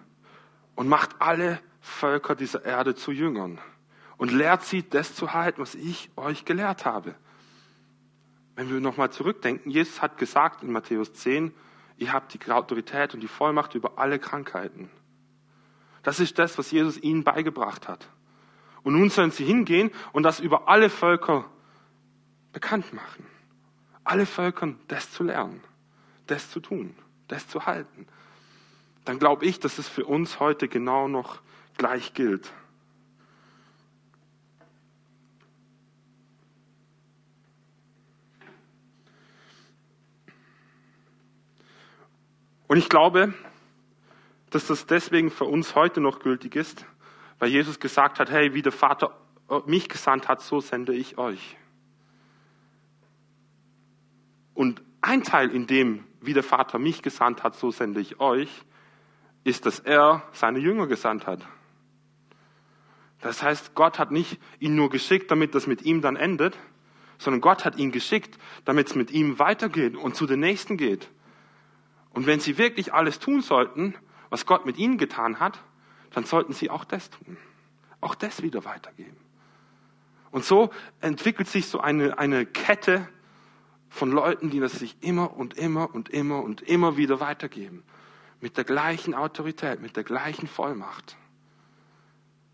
und 0.76 0.86
macht 0.86 1.20
alle 1.20 1.58
Völker 1.80 2.36
dieser 2.36 2.64
Erde 2.64 2.94
zu 2.94 3.10
Jüngern 3.10 3.58
und 4.18 4.30
lehrt 4.30 4.62
sie, 4.62 4.88
das 4.88 5.16
zu 5.16 5.32
halten, 5.32 5.60
was 5.60 5.74
ich 5.74 6.12
euch 6.14 6.44
gelehrt 6.44 6.84
habe. 6.84 7.16
Wenn 8.54 8.70
wir 8.70 8.78
nochmal 8.78 9.10
zurückdenken, 9.10 9.72
Jesus 9.72 10.00
hat 10.00 10.16
gesagt 10.16 10.62
in 10.62 10.70
Matthäus 10.70 11.12
10, 11.12 11.52
ihr 11.96 12.12
habt 12.12 12.32
die 12.32 12.52
Autorität 12.52 13.14
und 13.14 13.20
die 13.20 13.26
Vollmacht 13.26 13.74
über 13.74 13.98
alle 13.98 14.20
Krankheiten. 14.20 14.90
Das 16.04 16.20
ist 16.20 16.38
das, 16.38 16.56
was 16.56 16.70
Jesus 16.70 17.02
ihnen 17.02 17.24
beigebracht 17.24 17.88
hat. 17.88 18.08
Und 18.84 18.92
nun 18.92 19.10
sollen 19.10 19.32
sie 19.32 19.44
hingehen 19.44 19.90
und 20.12 20.22
das 20.22 20.38
über 20.38 20.68
alle 20.68 20.88
Völker 20.88 21.50
bekannt 22.52 22.92
machen. 22.92 23.26
Alle 24.04 24.26
Völkern 24.26 24.78
das 24.88 25.10
zu 25.12 25.22
lernen, 25.22 25.62
das 26.26 26.50
zu 26.50 26.60
tun, 26.60 26.94
das 27.28 27.46
zu 27.48 27.66
halten. 27.66 28.06
Dann 29.04 29.18
glaube 29.18 29.46
ich, 29.46 29.60
dass 29.60 29.78
es 29.78 29.88
für 29.88 30.04
uns 30.04 30.40
heute 30.40 30.68
genau 30.68 31.08
noch 31.08 31.40
gleich 31.76 32.14
gilt. 32.14 32.52
Und 42.70 42.76
ich 42.76 42.88
glaube, 42.88 43.34
dass 44.50 44.68
das 44.68 44.86
deswegen 44.86 45.30
für 45.30 45.44
uns 45.44 45.74
heute 45.74 46.00
noch 46.00 46.20
gültig 46.20 46.54
ist, 46.54 46.86
weil 47.40 47.48
Jesus 47.48 47.80
gesagt 47.80 48.20
hat, 48.20 48.30
hey, 48.30 48.54
wie 48.54 48.62
der 48.62 48.70
Vater 48.70 49.16
mich 49.66 49.88
gesandt 49.88 50.28
hat, 50.28 50.40
so 50.40 50.60
sende 50.60 50.94
ich 50.94 51.18
euch. 51.18 51.56
Und 54.60 54.82
ein 55.00 55.22
Teil 55.22 55.52
in 55.52 55.66
dem, 55.66 56.04
wie 56.20 56.34
der 56.34 56.42
Vater 56.42 56.78
mich 56.78 57.00
gesandt 57.00 57.42
hat, 57.42 57.56
so 57.56 57.70
sende 57.70 57.98
ich 57.98 58.20
euch, 58.20 58.50
ist, 59.42 59.64
dass 59.64 59.78
er 59.78 60.22
seine 60.32 60.58
Jünger 60.58 60.86
gesandt 60.86 61.26
hat. 61.26 61.46
Das 63.22 63.42
heißt, 63.42 63.74
Gott 63.74 63.98
hat 63.98 64.10
nicht 64.10 64.38
ihn 64.58 64.74
nur 64.74 64.90
geschickt, 64.90 65.30
damit 65.30 65.54
das 65.54 65.66
mit 65.66 65.80
ihm 65.80 66.02
dann 66.02 66.14
endet, 66.14 66.58
sondern 67.16 67.40
Gott 67.40 67.64
hat 67.64 67.76
ihn 67.76 67.90
geschickt, 67.90 68.38
damit 68.66 68.88
es 68.88 68.94
mit 68.94 69.10
ihm 69.10 69.38
weitergeht 69.38 69.96
und 69.96 70.14
zu 70.14 70.26
den 70.26 70.40
Nächsten 70.40 70.76
geht. 70.76 71.08
Und 72.10 72.26
wenn 72.26 72.40
sie 72.40 72.58
wirklich 72.58 72.92
alles 72.92 73.18
tun 73.18 73.40
sollten, 73.40 73.94
was 74.28 74.44
Gott 74.44 74.66
mit 74.66 74.76
ihnen 74.76 74.98
getan 74.98 75.40
hat, 75.40 75.58
dann 76.10 76.26
sollten 76.26 76.52
sie 76.52 76.68
auch 76.68 76.84
das 76.84 77.08
tun. 77.08 77.38
Auch 78.02 78.14
das 78.14 78.42
wieder 78.42 78.66
weitergeben. 78.66 79.16
Und 80.30 80.44
so 80.44 80.68
entwickelt 81.00 81.48
sich 81.48 81.64
so 81.64 81.80
eine, 81.80 82.18
eine 82.18 82.44
Kette 82.44 83.08
von 83.90 84.10
Leuten, 84.12 84.48
die 84.50 84.60
das 84.60 84.72
sich 84.72 84.96
immer 85.00 85.36
und 85.36 85.54
immer 85.54 85.94
und 85.94 86.08
immer 86.08 86.42
und 86.42 86.62
immer 86.62 86.96
wieder 86.96 87.20
weitergeben. 87.20 87.82
Mit 88.40 88.56
der 88.56 88.64
gleichen 88.64 89.14
Autorität, 89.14 89.82
mit 89.82 89.96
der 89.96 90.04
gleichen 90.04 90.48
Vollmacht 90.48 91.18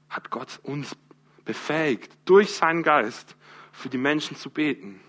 hat 0.09 0.31
Gott 0.31 0.59
uns 0.63 0.97
befähigt, 1.45 2.17
durch 2.25 2.53
seinen 2.53 2.83
Geist 2.83 3.37
für 3.71 3.89
die 3.89 3.99
Menschen 3.99 4.37
zu 4.37 4.51
beten, 4.51 5.01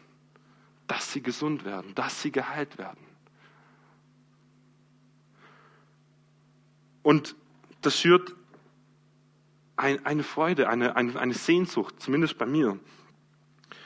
dass 0.86 1.12
sie 1.14 1.24
gesund 1.24 1.66
werden, 1.66 1.96
dass 1.96 2.22
sie 2.22 2.32
geheilt 2.32 2.78
werden. 2.78 3.00
Und 7.02 7.36
das 7.82 7.98
schürt 8.00 8.36
ein, 9.78 10.06
eine 10.06 10.24
Freude, 10.24 10.68
eine, 10.68 10.96
eine, 10.98 11.18
eine 11.18 11.34
Sehnsucht, 11.34 11.96
zumindest 12.00 12.38
bei 12.38 12.46
mir. 12.46 12.78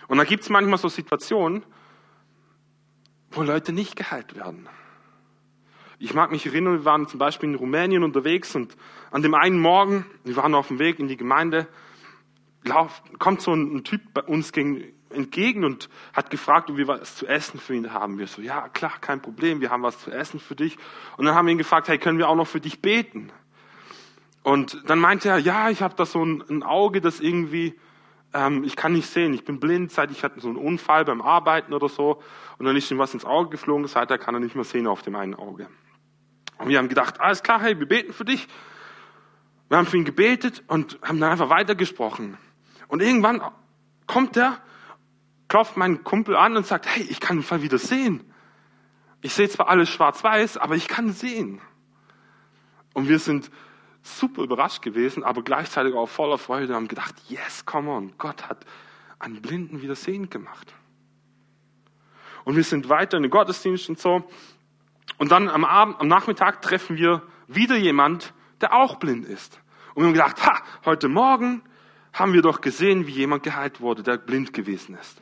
Und 0.07 0.17
da 0.17 0.23
gibt 0.23 0.43
es 0.43 0.49
manchmal 0.49 0.79
so 0.79 0.89
Situationen, 0.89 1.63
wo 3.31 3.43
Leute 3.43 3.73
nicht 3.73 3.95
geheilt 3.95 4.35
werden. 4.35 4.67
Ich 5.99 6.13
mag 6.13 6.31
mich 6.31 6.45
erinnern, 6.45 6.73
wir 6.73 6.85
waren 6.85 7.07
zum 7.07 7.19
Beispiel 7.19 7.49
in 7.49 7.55
Rumänien 7.55 8.03
unterwegs 8.03 8.55
und 8.55 8.75
an 9.11 9.21
dem 9.21 9.35
einen 9.35 9.59
Morgen, 9.59 10.05
wir 10.23 10.35
waren 10.35 10.55
auf 10.55 10.67
dem 10.67 10.79
Weg 10.79 10.99
in 10.99 11.07
die 11.07 11.17
Gemeinde, 11.17 11.67
kommt 13.19 13.41
so 13.41 13.53
ein, 13.53 13.83
Typ 13.83 14.01
bei 14.13 14.21
uns 14.21 14.51
entgegen 15.09 15.63
und 15.63 15.89
hat 16.13 16.29
gefragt, 16.29 16.69
ob 16.69 16.77
wir 16.77 16.87
was 16.87 17.15
zu 17.15 17.27
essen 17.27 17.59
für 17.59 17.75
ihn 17.75 17.93
haben. 17.93 18.17
Wir 18.17 18.27
so, 18.27 18.41
ja 18.41 18.69
klar, 18.69 18.93
kein 18.99 19.21
Problem, 19.21 19.61
wir 19.61 19.69
haben 19.69 19.83
was 19.83 19.99
zu 19.99 20.11
essen 20.11 20.39
für 20.39 20.55
dich. 20.55 20.77
Und 21.17 21.25
dann 21.25 21.35
haben 21.35 21.45
wir 21.45 21.51
ihn 21.51 21.57
gefragt, 21.57 21.87
hey, 21.87 21.97
können 21.97 22.17
wir 22.17 22.29
auch 22.29 22.35
noch 22.35 22.47
für 22.47 22.61
dich 22.61 22.81
beten? 22.81 23.31
Und 24.43 24.89
dann 24.89 24.99
meinte 24.99 25.29
er, 25.29 25.37
ja, 25.37 25.69
ich 25.69 25.81
habe 25.81 25.93
da 25.95 26.05
so 26.05 26.23
ein, 26.23 26.43
ein 26.49 26.63
Auge, 26.63 27.01
das 27.01 27.19
irgendwie 27.19 27.75
ähm, 28.33 28.63
ich 28.63 28.75
kann 28.75 28.93
nicht 28.93 29.09
sehen, 29.09 29.33
ich 29.33 29.43
bin 29.43 29.59
blind, 29.59 29.91
seit 29.91 30.11
ich 30.11 30.23
hatte 30.23 30.39
so 30.39 30.47
einen 30.47 30.57
Unfall 30.57 31.05
beim 31.05 31.21
Arbeiten 31.21 31.73
oder 31.73 31.89
so 31.89 32.21
und 32.57 32.65
dann 32.65 32.75
ist 32.75 32.89
ihm 32.91 32.97
was 32.97 33.13
ins 33.13 33.25
Auge 33.25 33.49
geflogen, 33.49 33.87
seither 33.87 34.17
kann 34.17 34.33
er 34.33 34.39
nicht 34.39 34.55
mehr 34.55 34.63
sehen 34.63 34.87
auf 34.87 35.01
dem 35.01 35.15
einen 35.15 35.35
Auge. 35.35 35.67
Und 36.57 36.69
wir 36.69 36.77
haben 36.77 36.89
gedacht, 36.89 37.19
alles 37.19 37.43
klar, 37.43 37.61
hey, 37.61 37.79
wir 37.79 37.87
beten 37.87 38.13
für 38.13 38.25
dich. 38.25 38.47
Wir 39.67 39.77
haben 39.77 39.87
für 39.87 39.97
ihn 39.97 40.05
gebetet 40.05 40.63
und 40.67 40.99
haben 41.01 41.19
dann 41.19 41.31
einfach 41.31 41.49
weitergesprochen. 41.49 42.37
Und 42.87 43.01
irgendwann 43.01 43.41
kommt 44.05 44.37
er, 44.37 44.59
klopft 45.47 45.77
meinen 45.77 46.03
Kumpel 46.03 46.35
an 46.35 46.55
und 46.55 46.67
sagt, 46.67 46.85
hey, 46.85 47.03
ich 47.03 47.19
kann 47.19 47.37
im 47.37 47.43
Fall 47.43 47.61
wieder 47.63 47.77
sehen. 47.77 48.31
Ich 49.21 49.33
sehe 49.33 49.49
zwar 49.49 49.69
alles 49.69 49.89
schwarz-weiß, 49.89 50.57
aber 50.57 50.75
ich 50.75 50.87
kann 50.87 51.13
sehen. 51.13 51.61
Und 52.93 53.07
wir 53.07 53.19
sind 53.19 53.49
super 54.01 54.43
überrascht 54.43 54.81
gewesen, 54.81 55.23
aber 55.23 55.43
gleichzeitig 55.43 55.93
auch 55.93 56.09
voller 56.09 56.37
Freude 56.37 56.69
und 56.69 56.75
haben 56.75 56.87
gedacht, 56.87 57.15
yes, 57.27 57.65
come 57.65 57.91
on, 57.91 58.13
Gott 58.17 58.47
hat 58.47 58.65
einen 59.19 59.41
Blinden 59.41 59.81
wieder 59.81 59.95
sehend 59.95 60.31
gemacht. 60.31 60.73
Und 62.43 62.55
wir 62.55 62.63
sind 62.63 62.89
weiter 62.89 63.17
in 63.17 63.23
den 63.23 63.29
Gottesdienst 63.29 63.89
und 63.89 63.99
so. 63.99 64.27
Und 65.17 65.31
dann 65.31 65.47
am 65.47 65.63
Abend, 65.63 65.99
am 65.99 66.07
Nachmittag 66.07 66.61
treffen 66.61 66.97
wir 66.97 67.21
wieder 67.47 67.75
jemand, 67.75 68.33
der 68.61 68.73
auch 68.73 68.95
blind 68.95 69.25
ist. 69.25 69.61
Und 69.93 70.03
wir 70.03 70.07
haben 70.07 70.13
gedacht, 70.13 70.45
ha, 70.45 70.63
heute 70.85 71.07
Morgen 71.07 71.61
haben 72.13 72.33
wir 72.33 72.41
doch 72.41 72.61
gesehen, 72.61 73.07
wie 73.07 73.11
jemand 73.11 73.43
geheilt 73.43 73.81
wurde, 73.81 74.03
der 74.03 74.17
blind 74.17 74.53
gewesen 74.53 74.97
ist. 74.99 75.21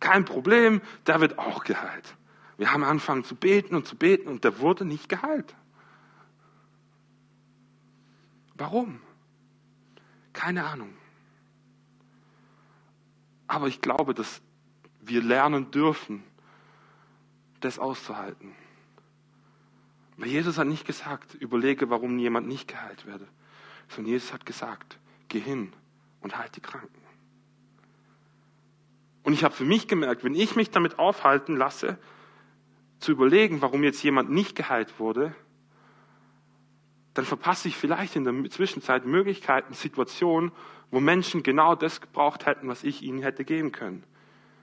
Kein 0.00 0.24
Problem, 0.24 0.80
der 1.06 1.20
wird 1.20 1.38
auch 1.38 1.64
geheilt. 1.64 2.14
Wir 2.56 2.72
haben 2.72 2.84
angefangen 2.84 3.24
zu 3.24 3.34
beten 3.34 3.74
und 3.74 3.86
zu 3.86 3.96
beten 3.96 4.28
und 4.28 4.44
der 4.44 4.58
wurde 4.58 4.84
nicht 4.84 5.08
geheilt. 5.08 5.54
Warum? 8.58 9.00
Keine 10.32 10.64
Ahnung. 10.64 10.92
Aber 13.46 13.68
ich 13.68 13.80
glaube, 13.80 14.12
dass 14.12 14.42
wir 15.00 15.22
lernen 15.22 15.70
dürfen, 15.70 16.22
das 17.60 17.78
auszuhalten. 17.78 18.52
Weil 20.16 20.28
Jesus 20.28 20.58
hat 20.58 20.66
nicht 20.66 20.86
gesagt, 20.86 21.34
überlege, 21.34 21.88
warum 21.90 22.18
jemand 22.18 22.46
nicht 22.46 22.68
geheilt 22.68 23.06
werde, 23.06 23.26
sondern 23.88 24.12
Jesus 24.12 24.32
hat 24.32 24.44
gesagt, 24.44 24.98
geh 25.28 25.40
hin 25.40 25.72
und 26.20 26.36
halt 26.36 26.56
die 26.56 26.60
Kranken. 26.60 27.00
Und 29.22 29.32
ich 29.32 29.44
habe 29.44 29.54
für 29.54 29.64
mich 29.64 29.88
gemerkt, 29.88 30.24
wenn 30.24 30.34
ich 30.34 30.56
mich 30.56 30.70
damit 30.70 30.98
aufhalten 30.98 31.56
lasse, 31.56 31.98
zu 32.98 33.12
überlegen, 33.12 33.62
warum 33.62 33.84
jetzt 33.84 34.02
jemand 34.02 34.30
nicht 34.30 34.56
geheilt 34.56 34.98
wurde, 34.98 35.34
dann 37.18 37.24
verpasse 37.24 37.66
ich 37.66 37.76
vielleicht 37.76 38.14
in 38.14 38.22
der 38.22 38.48
Zwischenzeit 38.48 39.04
Möglichkeiten, 39.04 39.74
Situationen, 39.74 40.52
wo 40.92 41.00
Menschen 41.00 41.42
genau 41.42 41.74
das 41.74 42.00
gebraucht 42.00 42.46
hätten, 42.46 42.68
was 42.68 42.84
ich 42.84 43.02
ihnen 43.02 43.22
hätte 43.22 43.44
geben 43.44 43.72
können. 43.72 44.04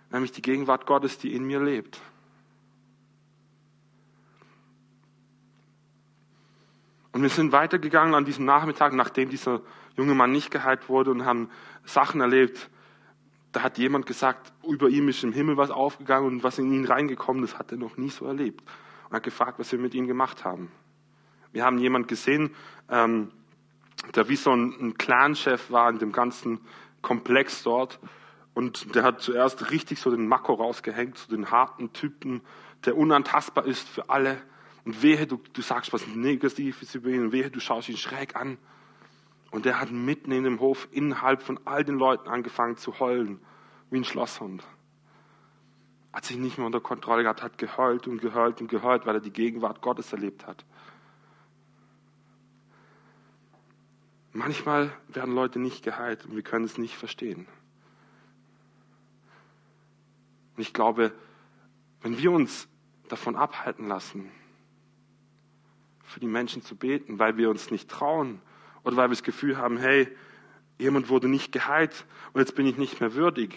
Nämlich 0.10 0.32
die 0.32 0.42
Gegenwart 0.42 0.86
Gottes, 0.86 1.18
die 1.18 1.34
in 1.34 1.44
mir 1.44 1.62
lebt. 1.62 2.00
Und 7.12 7.24
wir 7.24 7.30
sind 7.30 7.52
weitergegangen 7.52 8.16
an 8.16 8.24
diesem 8.24 8.46
Nachmittag, 8.46 8.94
nachdem 8.94 9.28
dieser 9.28 9.60
junge 9.98 10.16
Mann 10.16 10.32
nicht 10.32 10.50
geheilt 10.50 10.88
wurde 10.88 11.12
und 11.12 11.26
haben 11.26 11.50
Sachen 11.84 12.22
erlebt. 12.22 12.70
Da 13.52 13.64
hat 13.64 13.78
jemand 13.78 14.06
gesagt, 14.06 14.54
über 14.66 14.88
ihm 14.88 15.10
ist 15.10 15.26
im 15.26 15.34
Himmel 15.34 15.58
was 15.58 15.72
aufgegangen 15.72 16.28
und 16.28 16.44
was 16.44 16.58
in 16.58 16.72
ihn 16.72 16.86
reingekommen 16.86 17.44
ist, 17.44 17.60
hat 17.60 17.74
er 17.74 17.78
noch 17.78 17.98
nie 17.98 18.12
so 18.12 18.26
erlebt. 18.26 18.64
Und 19.10 19.18
hat 19.18 19.24
gefragt, 19.24 19.60
was 19.60 19.74
wir 19.74 19.80
mit 19.80 19.94
ihm 19.94 20.08
gemacht 20.08 20.46
haben. 20.46 20.72
Wir 21.56 21.64
haben 21.64 21.78
jemand 21.78 22.10
gesehen, 22.10 22.54
ähm, 22.90 23.32
der 24.14 24.28
wie 24.28 24.36
so 24.36 24.52
ein, 24.52 24.74
ein 24.78 24.98
Clanchef 24.98 25.72
war 25.72 25.90
in 25.90 26.00
dem 26.00 26.12
ganzen 26.12 26.60
Komplex 27.02 27.64
dort. 27.64 27.98
Und 28.54 28.94
der 28.94 29.04
hat 29.04 29.22
zuerst 29.22 29.72
richtig 29.72 30.02
so 30.02 30.12
den 30.12 30.28
Makko 30.28 30.56
rausgehängt, 30.56 31.18
so 31.18 31.34
den 31.34 31.52
harten 31.52 31.94
Typen, 31.94 32.42
der 32.84 32.98
unantastbar 32.98 33.66
ist 33.66 33.88
für 33.88 34.10
alle. 34.10 34.42
Und 34.84 35.02
wehe, 35.02 35.28
du, 35.28 35.40
du 35.54 35.62
sagst 35.62 35.94
was 35.94 36.06
Negatives 36.08 36.94
über 36.94 37.08
ihn, 37.08 37.32
wehe, 37.32 37.50
du 37.50 37.62
schaust 37.62 37.88
ihn 37.88 37.96
schräg 37.96 38.36
an. 38.36 38.58
Und 39.52 39.64
der 39.64 39.80
hat 39.80 39.92
mitten 39.92 40.34
in 40.34 40.44
dem 40.44 40.60
Hof 40.60 40.90
innerhalb 40.92 41.42
von 41.42 41.58
all 41.64 41.86
den 41.86 41.96
Leuten 41.96 42.28
angefangen 42.28 42.76
zu 42.76 43.00
heulen, 43.00 43.40
wie 43.92 44.00
ein 44.00 44.04
Schlosshund. 44.04 44.62
Hat 46.12 46.26
sich 46.26 46.36
nicht 46.36 46.58
mehr 46.58 46.68
unter 46.68 46.82
Kontrolle 46.82 47.24
gehabt, 47.24 47.42
hat 47.42 47.58
geheult 47.58 48.08
und 48.08 48.20
geheult 48.20 48.60
und 48.60 48.68
geheult, 48.68 49.06
weil 49.06 49.16
er 49.16 49.22
die 49.22 49.32
Gegenwart 49.32 49.80
Gottes 49.80 50.12
erlebt 50.12 50.46
hat. 50.46 50.66
Manchmal 54.36 54.92
werden 55.08 55.34
Leute 55.34 55.60
nicht 55.60 55.82
geheilt 55.82 56.26
und 56.26 56.36
wir 56.36 56.44
können 56.44 56.66
es 56.66 56.78
nicht 56.78 56.98
verstehen. 56.98 57.48
Und 60.58 60.62
ich 60.62 60.74
glaube, 60.74 61.14
wenn 62.02 62.18
wir 62.18 62.34
uns 62.34 62.68
davon 63.08 63.38
abhalten 63.38 63.88
lassen, 63.88 64.30
für 66.04 66.20
die 66.20 66.28
Menschen 66.28 66.62
zu 66.62 66.76
beten, 66.76 67.18
weil 67.18 67.38
wir 67.38 67.50
uns 67.50 67.72
nicht 67.72 67.90
trauen 67.90 68.42
oder 68.84 68.98
weil 68.98 69.06
wir 69.06 69.16
das 69.16 69.24
Gefühl 69.24 69.58
haben, 69.58 69.78
hey, 69.78 70.14
jemand 70.80 71.08
wurde 71.08 71.30
nicht 71.30 71.54
geheilt 71.54 72.06
und 72.34 72.42
jetzt 72.42 72.56
bin 72.56 72.66
ich 72.66 72.76
nicht 72.76 73.00
mehr 73.00 73.14
würdig, 73.14 73.56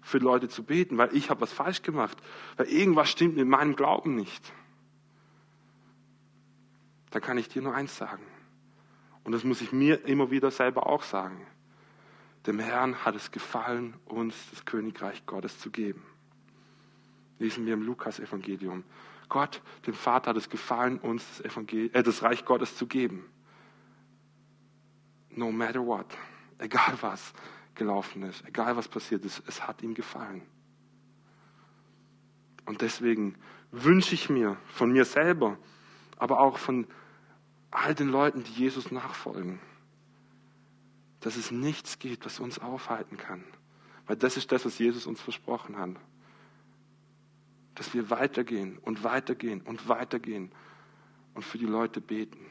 für 0.00 0.18
Leute 0.18 0.48
zu 0.48 0.62
beten, 0.62 0.96
weil 0.96 1.12
ich 1.12 1.28
habe 1.28 1.40
was 1.40 1.52
falsch 1.52 1.82
gemacht, 1.82 2.16
weil 2.56 2.66
irgendwas 2.68 3.10
stimmt 3.10 3.36
mit 3.36 3.48
meinem 3.48 3.74
Glauben 3.74 4.14
nicht. 4.14 4.52
Dann 7.10 7.20
kann 7.20 7.36
ich 7.36 7.48
dir 7.48 7.62
nur 7.62 7.74
eins 7.74 7.96
sagen. 7.96 8.22
Und 9.24 9.32
das 9.32 9.44
muss 9.44 9.60
ich 9.60 9.72
mir 9.72 10.06
immer 10.06 10.30
wieder 10.30 10.50
selber 10.50 10.86
auch 10.86 11.02
sagen. 11.02 11.46
Dem 12.46 12.58
Herrn 12.58 13.04
hat 13.04 13.14
es 13.14 13.30
gefallen, 13.30 13.94
uns 14.06 14.34
das 14.50 14.64
Königreich 14.64 15.26
Gottes 15.26 15.58
zu 15.58 15.70
geben. 15.70 16.02
Lesen 17.38 17.66
wir 17.66 17.74
im 17.74 17.82
Lukas-Evangelium. 17.82 18.84
Gott, 19.28 19.60
dem 19.86 19.94
Vater, 19.94 20.30
hat 20.30 20.36
es 20.36 20.48
gefallen, 20.48 20.98
uns 20.98 21.42
das, 21.42 21.56
äh, 21.66 22.02
das 22.02 22.22
Reich 22.22 22.44
Gottes 22.44 22.76
zu 22.76 22.86
geben. 22.86 23.26
No 25.30 25.52
matter 25.52 25.84
what. 25.84 26.06
Egal 26.58 26.94
was 27.00 27.32
gelaufen 27.74 28.22
ist, 28.24 28.44
egal 28.46 28.76
was 28.76 28.88
passiert 28.88 29.24
ist, 29.24 29.42
es 29.46 29.66
hat 29.66 29.82
ihm 29.82 29.94
gefallen. 29.94 30.42
Und 32.66 32.82
deswegen 32.82 33.36
wünsche 33.70 34.14
ich 34.14 34.28
mir 34.28 34.56
von 34.66 34.90
mir 34.90 35.04
selber, 35.04 35.56
aber 36.18 36.40
auch 36.40 36.58
von 36.58 36.86
all 37.70 37.94
den 37.94 38.08
Leuten, 38.08 38.44
die 38.44 38.52
Jesus 38.52 38.90
nachfolgen, 38.90 39.60
dass 41.20 41.36
es 41.36 41.50
nichts 41.50 41.98
gibt, 41.98 42.24
was 42.24 42.40
uns 42.40 42.58
aufhalten 42.58 43.16
kann. 43.16 43.44
Weil 44.06 44.16
das 44.16 44.36
ist 44.36 44.50
das, 44.52 44.64
was 44.64 44.78
Jesus 44.78 45.06
uns 45.06 45.20
versprochen 45.20 45.76
hat 45.76 45.96
dass 47.78 47.94
wir 47.94 48.10
weitergehen 48.10 48.76
und 48.78 49.04
weitergehen 49.04 49.60
und 49.60 49.88
weitergehen 49.88 50.50
und 51.34 51.44
für 51.44 51.58
die 51.58 51.66
Leute 51.66 52.00
beten, 52.00 52.44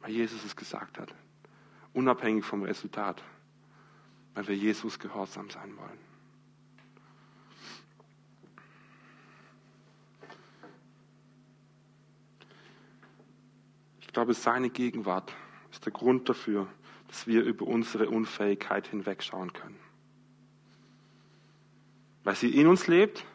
weil 0.00 0.12
Jesus 0.12 0.44
es 0.44 0.54
gesagt 0.54 1.00
hat, 1.00 1.12
unabhängig 1.92 2.44
vom 2.44 2.62
Resultat, 2.62 3.24
weil 4.34 4.46
wir 4.46 4.56
Jesus 4.56 5.00
gehorsam 5.00 5.50
sein 5.50 5.76
wollen. 5.76 6.13
Ich 14.14 14.16
glaube, 14.16 14.34
seine 14.34 14.70
Gegenwart 14.70 15.34
ist 15.72 15.84
der 15.86 15.92
Grund 15.92 16.28
dafür, 16.28 16.68
dass 17.08 17.26
wir 17.26 17.42
über 17.42 17.66
unsere 17.66 18.08
Unfähigkeit 18.08 18.86
hinwegschauen 18.86 19.52
können. 19.52 19.74
Weil 22.22 22.36
sie 22.36 22.50
in 22.50 22.68
uns 22.68 22.86
lebt 22.86 23.26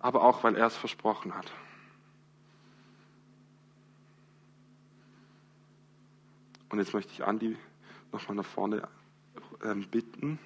aber 0.00 0.22
auch, 0.22 0.44
weil 0.44 0.54
er 0.54 0.66
es 0.66 0.76
versprochen 0.76 1.34
hat. 1.34 1.50
Und 6.68 6.78
jetzt 6.78 6.92
möchte 6.92 7.14
ich 7.14 7.24
Andi 7.24 7.56
nochmal 8.12 8.36
nach 8.36 8.44
vorne 8.44 8.86
ähm, 9.62 9.88
bitten. 9.90 10.38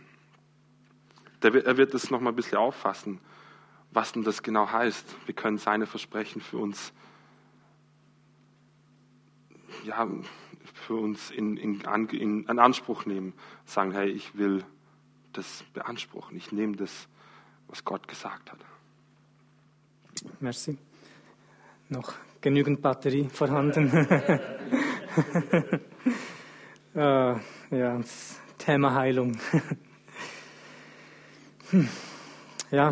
er 1.40 1.76
wird 1.76 1.92
es 1.92 2.12
nochmal 2.12 2.32
ein 2.34 2.36
bisschen 2.36 2.58
auffassen, 2.58 3.18
was 3.90 4.12
denn 4.12 4.22
das 4.22 4.44
genau 4.44 4.70
heißt. 4.70 5.16
Wir 5.26 5.34
können 5.34 5.58
seine 5.58 5.86
Versprechen 5.86 6.40
für 6.40 6.58
uns, 6.58 6.92
ja, 9.84 10.06
für 10.74 10.94
uns 10.94 11.30
in, 11.30 11.56
in, 11.56 11.80
in, 11.80 12.44
in 12.48 12.58
Anspruch 12.58 13.06
nehmen. 13.06 13.32
Sagen, 13.64 13.92
hey, 13.92 14.08
ich 14.08 14.36
will 14.36 14.64
das 15.32 15.64
beanspruchen. 15.72 16.36
Ich 16.36 16.52
nehme 16.52 16.76
das, 16.76 17.08
was 17.68 17.84
Gott 17.84 18.08
gesagt 18.08 18.52
hat. 18.52 18.58
Merci. 20.40 20.78
Noch 21.88 22.14
genügend 22.40 22.82
Batterie 22.82 23.28
vorhanden. 23.32 23.90
uh, 26.94 26.98
ja, 27.74 27.98
das 27.98 28.40
Thema 28.58 28.94
Heilung. 28.94 29.38
ja, 32.70 32.88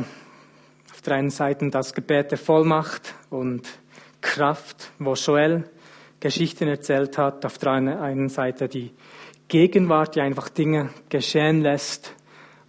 auf 0.92 1.02
der 1.02 1.14
einen 1.14 1.30
Seite 1.30 1.68
das 1.70 1.94
Gebet 1.94 2.30
der 2.30 2.38
Vollmacht 2.38 3.14
und 3.30 3.78
Kraft, 4.20 4.92
wo 4.98 5.14
Joel 5.14 5.68
Geschichten 6.20 6.68
erzählt 6.68 7.18
hat. 7.18 7.44
Auf 7.44 7.58
der 7.58 7.72
einen 7.72 8.28
Seite 8.28 8.68
die 8.68 8.92
Gegenwart, 9.48 10.16
die 10.16 10.20
einfach 10.20 10.48
Dinge 10.48 10.90
geschehen 11.08 11.62
lässt, 11.62 12.14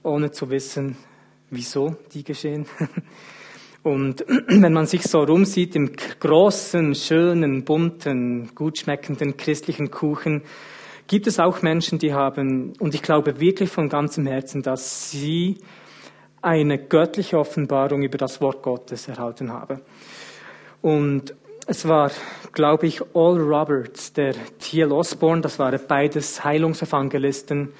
ohne 0.04 0.32
zu 0.32 0.50
wissen, 0.50 0.98
wieso 1.50 1.96
die 2.14 2.24
geschehen. 2.24 2.66
Und 3.84 4.26
wenn 4.48 4.74
man 4.74 4.86
sich 4.86 5.04
so 5.04 5.20
rumsieht 5.24 5.76
im 5.76 5.92
großen, 6.20 6.94
schönen, 6.94 7.64
bunten, 7.64 8.54
gut 8.54 8.80
schmeckenden 8.80 9.38
christlichen 9.38 9.92
Kuchen, 9.92 10.44
gibt 11.08 11.26
es 11.26 11.40
auch 11.40 11.62
Menschen, 11.62 12.00
die 12.00 12.14
haben, 12.14 12.74
und 12.80 12.94
ich 12.94 13.02
glaube 13.02 13.40
wirklich 13.40 13.70
von 13.70 13.88
ganzem 13.88 14.28
Herzen, 14.28 14.62
dass 14.62 15.10
sie 15.10 15.58
eine 16.42 16.78
göttliche 16.78 17.40
Offenbarung 17.40 18.04
über 18.04 18.18
das 18.18 18.42
Wort 18.42 18.62
Gottes 18.62 19.08
erhalten 19.08 19.52
haben. 19.52 19.82
Und 20.82 21.34
es 21.68 21.88
war, 21.88 22.12
glaube 22.54 22.88
ich, 22.88 23.02
All 23.14 23.38
Roberts, 23.38 24.14
der 24.14 24.34
T.L. 24.60 24.92
Osborne, 24.92 25.42
das 25.42 25.60
waren 25.60 25.80
beides 25.86 26.44
Heilungsevangelisten. 26.44 27.74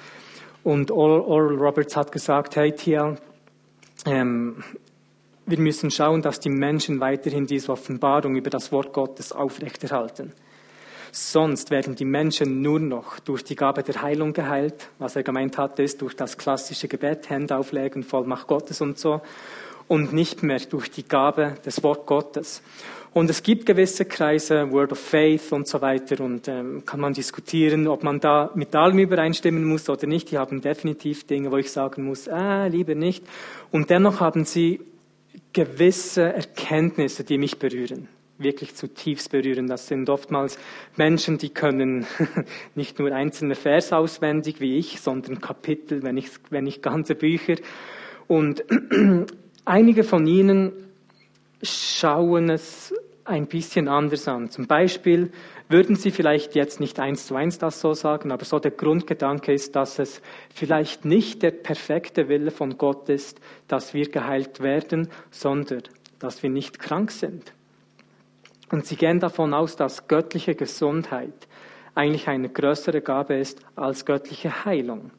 Und 0.62 0.92
All, 0.92 1.24
All 1.26 1.56
Roberts 1.56 1.96
hat 1.96 2.12
gesagt, 2.12 2.56
hey 2.56 2.72
T.L., 2.72 3.16
ähm, 4.04 4.62
wir 5.46 5.58
müssen 5.58 5.90
schauen, 5.90 6.20
dass 6.20 6.38
die 6.38 6.50
Menschen 6.50 7.00
weiterhin 7.00 7.46
diese 7.46 7.72
Offenbarung 7.72 8.36
über 8.36 8.50
das 8.50 8.70
Wort 8.70 8.92
Gottes 8.92 9.32
aufrechterhalten. 9.32 10.34
Sonst 11.10 11.70
werden 11.70 11.94
die 11.94 12.04
Menschen 12.04 12.60
nur 12.60 12.80
noch 12.80 13.18
durch 13.20 13.42
die 13.42 13.56
Gabe 13.56 13.82
der 13.82 14.02
Heilung 14.02 14.34
geheilt. 14.34 14.90
Was 14.98 15.16
er 15.16 15.22
gemeint 15.22 15.56
hat, 15.56 15.78
ist 15.78 16.02
durch 16.02 16.14
das 16.14 16.36
klassische 16.36 16.86
Gebet, 16.86 17.30
Hände 17.30 17.56
auflegen, 17.56 18.02
Vollmacht 18.02 18.46
Gottes 18.46 18.82
und 18.82 18.98
so. 18.98 19.22
Und 19.88 20.12
nicht 20.12 20.42
mehr 20.42 20.58
durch 20.58 20.90
die 20.90 21.08
Gabe 21.08 21.54
des 21.64 21.82
Wort 21.82 22.04
Gottes. 22.04 22.62
Und 23.18 23.28
es 23.30 23.42
gibt 23.42 23.66
gewisse 23.66 24.04
Kreise, 24.04 24.70
Word 24.70 24.92
of 24.92 25.00
Faith 25.00 25.50
und 25.50 25.66
so 25.66 25.80
weiter, 25.80 26.22
und 26.22 26.46
ähm, 26.46 26.84
kann 26.86 27.00
man 27.00 27.14
diskutieren, 27.14 27.88
ob 27.88 28.04
man 28.04 28.20
da 28.20 28.52
mit 28.54 28.76
allem 28.76 29.00
übereinstimmen 29.00 29.64
muss 29.64 29.88
oder 29.90 30.06
nicht. 30.06 30.30
Die 30.30 30.38
haben 30.38 30.60
definitiv 30.60 31.26
Dinge, 31.26 31.50
wo 31.50 31.56
ich 31.56 31.72
sagen 31.72 32.04
muss, 32.04 32.28
ah, 32.28 32.66
lieber 32.66 32.94
nicht. 32.94 33.24
Und 33.72 33.90
dennoch 33.90 34.20
haben 34.20 34.44
sie 34.44 34.82
gewisse 35.52 36.32
Erkenntnisse, 36.32 37.24
die 37.24 37.38
mich 37.38 37.58
berühren 37.58 38.06
wirklich 38.40 38.76
zutiefst 38.76 39.32
berühren. 39.32 39.66
Das 39.66 39.88
sind 39.88 40.08
oftmals 40.08 40.60
Menschen, 40.96 41.38
die 41.38 41.48
können 41.48 42.06
nicht 42.76 43.00
nur 43.00 43.10
einzelne 43.10 43.56
Vers 43.56 43.92
auswendig 43.92 44.60
wie 44.60 44.76
ich, 44.76 45.00
sondern 45.00 45.40
Kapitel, 45.40 46.04
wenn 46.04 46.16
ich, 46.16 46.28
wenn 46.50 46.68
ich 46.68 46.80
ganze 46.80 47.16
Bücher. 47.16 47.56
Und 48.28 48.62
einige 49.64 50.04
von 50.04 50.28
ihnen 50.28 50.70
schauen 51.64 52.48
es 52.50 52.94
ein 53.28 53.46
bisschen 53.46 53.88
anders 53.88 54.26
an. 54.26 54.50
Zum 54.50 54.66
Beispiel 54.66 55.30
würden 55.68 55.96
sie 55.96 56.10
vielleicht 56.10 56.54
jetzt 56.54 56.80
nicht 56.80 56.98
eins 56.98 57.26
zu 57.26 57.34
eins 57.34 57.58
das 57.58 57.80
so 57.80 57.92
sagen, 57.92 58.32
aber 58.32 58.44
so 58.44 58.58
der 58.58 58.70
Grundgedanke 58.70 59.52
ist, 59.52 59.76
dass 59.76 59.98
es 59.98 60.22
vielleicht 60.54 61.04
nicht 61.04 61.42
der 61.42 61.50
perfekte 61.50 62.28
Wille 62.28 62.50
von 62.50 62.78
Gott 62.78 63.08
ist, 63.08 63.40
dass 63.68 63.92
wir 63.92 64.08
geheilt 64.08 64.60
werden, 64.60 65.08
sondern 65.30 65.82
dass 66.18 66.42
wir 66.42 66.50
nicht 66.50 66.78
krank 66.78 67.10
sind. 67.10 67.52
Und 68.70 68.86
sie 68.86 68.96
gehen 68.96 69.20
davon 69.20 69.54
aus, 69.54 69.76
dass 69.76 70.08
göttliche 70.08 70.54
Gesundheit 70.54 71.48
eigentlich 71.94 72.28
eine 72.28 72.48
größere 72.48 73.00
Gabe 73.00 73.34
ist 73.34 73.60
als 73.76 74.04
göttliche 74.04 74.64
Heilung. 74.64 75.10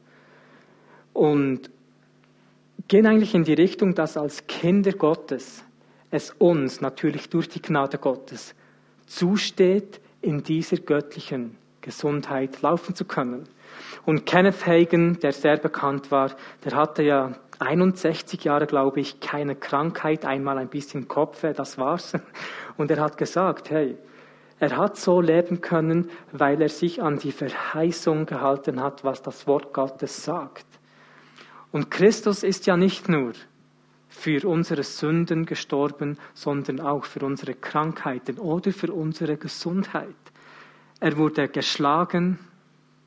Und 1.14 1.70
gehen 2.88 3.06
eigentlich 3.06 3.36
in 3.36 3.44
die 3.44 3.54
Richtung, 3.54 3.94
dass 3.94 4.18
als 4.18 4.48
Kinder 4.48 4.94
Gottes 4.94 5.64
es 6.12 6.32
uns 6.32 6.82
natürlich 6.82 7.30
durch 7.30 7.50
die 7.50 7.62
Gnade 7.62 7.98
Gottes 7.98 8.56
zusteht, 9.06 10.02
in 10.22 10.44
dieser 10.44 10.78
göttlichen 10.78 11.58
Gesundheit 11.82 12.62
laufen 12.62 12.96
zu 12.96 13.06
können. 13.06 13.48
Und 14.06 14.26
Kenneth 14.26 14.66
Hagen, 14.66 15.20
der 15.20 15.32
sehr 15.32 15.58
bekannt 15.58 16.12
war, 16.12 16.36
der 16.66 16.76
hatte 16.76 17.04
ja 17.04 17.34
61 17.60 18.44
Jahre, 18.44 18.66
glaube 18.66 19.00
ich, 19.00 19.20
keine 19.20 19.56
Krankheit, 19.56 20.26
einmal 20.26 20.58
ein 20.58 20.70
bisschen 20.70 21.08
Kopfe, 21.08 21.54
das 21.54 21.78
war's. 21.78 22.14
Und 22.78 22.92
er 22.92 23.02
hat 23.02 23.18
gesagt, 23.18 23.70
hey, 23.70 23.98
er 24.60 24.76
hat 24.76 24.98
so 24.98 25.22
leben 25.22 25.62
können, 25.62 26.10
weil 26.32 26.62
er 26.62 26.70
sich 26.70 27.02
an 27.02 27.18
die 27.18 27.32
Verheißung 27.32 28.26
gehalten 28.26 28.82
hat, 28.82 29.04
was 29.04 29.22
das 29.22 29.48
Wort 29.48 29.74
Gottes 29.74 30.24
sagt. 30.24 30.66
Und 31.72 31.92
Christus 31.92 32.44
ist 32.44 32.66
ja 32.66 32.76
nicht 32.76 33.08
nur 33.08 33.34
für 34.10 34.48
unsere 34.48 34.84
Sünden 34.84 35.46
gestorben, 35.46 36.18
sondern 36.34 36.82
auch 36.82 37.06
für 37.06 37.26
unsere 37.26 37.54
Krankheiten 37.54 38.40
oder 38.40 38.74
für 38.74 38.92
unsere 38.92 39.38
Gesundheit. 39.38 40.16
Er 41.00 41.16
wurde 41.18 41.48
geschlagen 41.48 42.40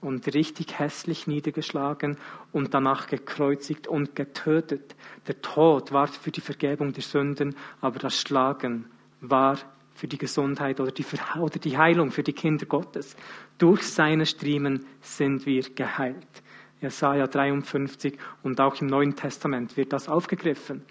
und 0.00 0.32
richtig 0.34 0.78
hässlich 0.78 1.26
niedergeschlagen 1.26 2.16
und 2.52 2.72
danach 2.72 3.06
gekreuzigt 3.08 3.86
und 3.86 4.16
getötet. 4.16 4.96
Der 5.26 5.40
Tod 5.42 5.92
war 5.92 6.08
für 6.08 6.30
die 6.30 6.40
Vergebung 6.40 6.92
der 6.92 7.02
Sünden, 7.02 7.54
aber 7.80 7.98
das 7.98 8.18
Schlagen 8.18 8.86
war 9.20 9.58
für 9.94 10.08
die 10.08 10.18
Gesundheit 10.18 10.80
oder 10.80 10.90
die, 10.90 11.04
oder 11.38 11.58
die 11.58 11.76
Heilung 11.76 12.10
für 12.10 12.22
die 12.22 12.32
Kinder 12.32 12.66
Gottes. 12.66 13.16
Durch 13.58 13.82
seine 13.82 14.26
Striemen 14.26 14.86
sind 15.00 15.46
wir 15.46 15.62
geheilt. 15.74 16.42
Jesaja 16.82 17.26
53 17.26 18.18
und 18.42 18.60
auch 18.60 18.80
im 18.80 18.88
Neuen 18.88 19.14
Testament 19.16 19.76
wird 19.76 19.92
das 19.92 20.08
aufgegriffen. 20.08 20.82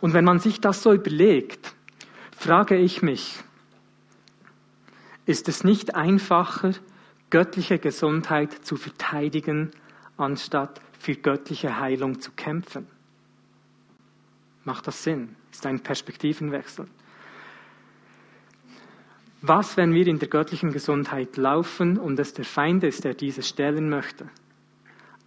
Und 0.00 0.14
wenn 0.14 0.24
man 0.24 0.38
sich 0.38 0.60
das 0.60 0.82
so 0.82 0.92
überlegt, 0.92 1.74
frage 2.36 2.76
ich 2.76 3.02
mich, 3.02 3.36
ist 5.26 5.48
es 5.48 5.62
nicht 5.62 5.94
einfacher, 5.94 6.72
göttliche 7.30 7.78
Gesundheit 7.78 8.52
zu 8.64 8.76
verteidigen, 8.76 9.70
anstatt 10.16 10.80
für 10.98 11.14
göttliche 11.14 11.78
Heilung 11.78 12.20
zu 12.20 12.32
kämpfen? 12.32 12.86
Macht 14.64 14.86
das 14.86 15.04
Sinn? 15.04 15.36
Ist 15.52 15.66
ein 15.66 15.80
Perspektivenwechsel. 15.80 16.86
Was, 19.40 19.76
wenn 19.76 19.94
wir 19.94 20.06
in 20.06 20.18
der 20.18 20.28
göttlichen 20.28 20.72
Gesundheit 20.72 21.36
laufen 21.36 21.98
und 21.98 22.18
es 22.18 22.34
der 22.34 22.44
Feind 22.44 22.82
ist, 22.82 23.04
der 23.04 23.14
diese 23.14 23.42
stellen 23.42 23.88
möchte? 23.88 24.28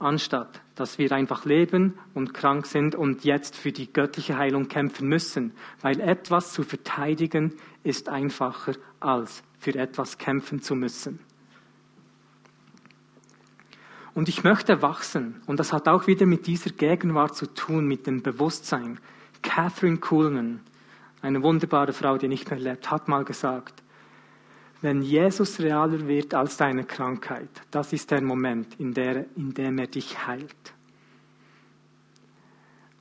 Anstatt 0.01 0.61
dass 0.81 0.97
wir 0.97 1.11
einfach 1.11 1.45
leben 1.45 1.93
und 2.15 2.33
krank 2.33 2.65
sind 2.65 2.95
und 2.95 3.23
jetzt 3.23 3.55
für 3.55 3.71
die 3.71 3.93
göttliche 3.93 4.35
Heilung 4.35 4.67
kämpfen 4.67 5.07
müssen, 5.07 5.53
weil 5.81 5.99
etwas 5.99 6.53
zu 6.53 6.63
verteidigen 6.63 7.53
ist 7.83 8.09
einfacher 8.09 8.73
als 8.99 9.43
für 9.59 9.75
etwas 9.75 10.17
kämpfen 10.17 10.63
zu 10.63 10.73
müssen. 10.73 11.19
Und 14.15 14.27
ich 14.27 14.43
möchte 14.43 14.81
wachsen, 14.81 15.41
und 15.45 15.59
das 15.59 15.71
hat 15.71 15.87
auch 15.87 16.07
wieder 16.07 16.25
mit 16.25 16.47
dieser 16.47 16.71
Gegenwart 16.71 17.35
zu 17.35 17.45
tun, 17.45 17.85
mit 17.85 18.07
dem 18.07 18.23
Bewusstsein. 18.23 18.99
Catherine 19.43 19.97
Kuhlman, 19.97 20.61
eine 21.21 21.43
wunderbare 21.43 21.93
Frau, 21.93 22.17
die 22.17 22.27
nicht 22.27 22.49
mehr 22.49 22.59
lebt, 22.59 22.89
hat 22.89 23.07
mal 23.07 23.23
gesagt, 23.23 23.80
wenn 24.81 25.01
Jesus 25.01 25.59
realer 25.59 26.07
wird 26.07 26.33
als 26.33 26.57
deine 26.57 26.83
Krankheit, 26.83 27.49
das 27.69 27.93
ist 27.93 28.09
der 28.09 28.21
Moment, 28.21 28.79
in, 28.79 28.93
der, 28.93 29.25
in 29.35 29.53
dem 29.53 29.77
er 29.77 29.87
dich 29.87 30.25
heilt. 30.25 30.73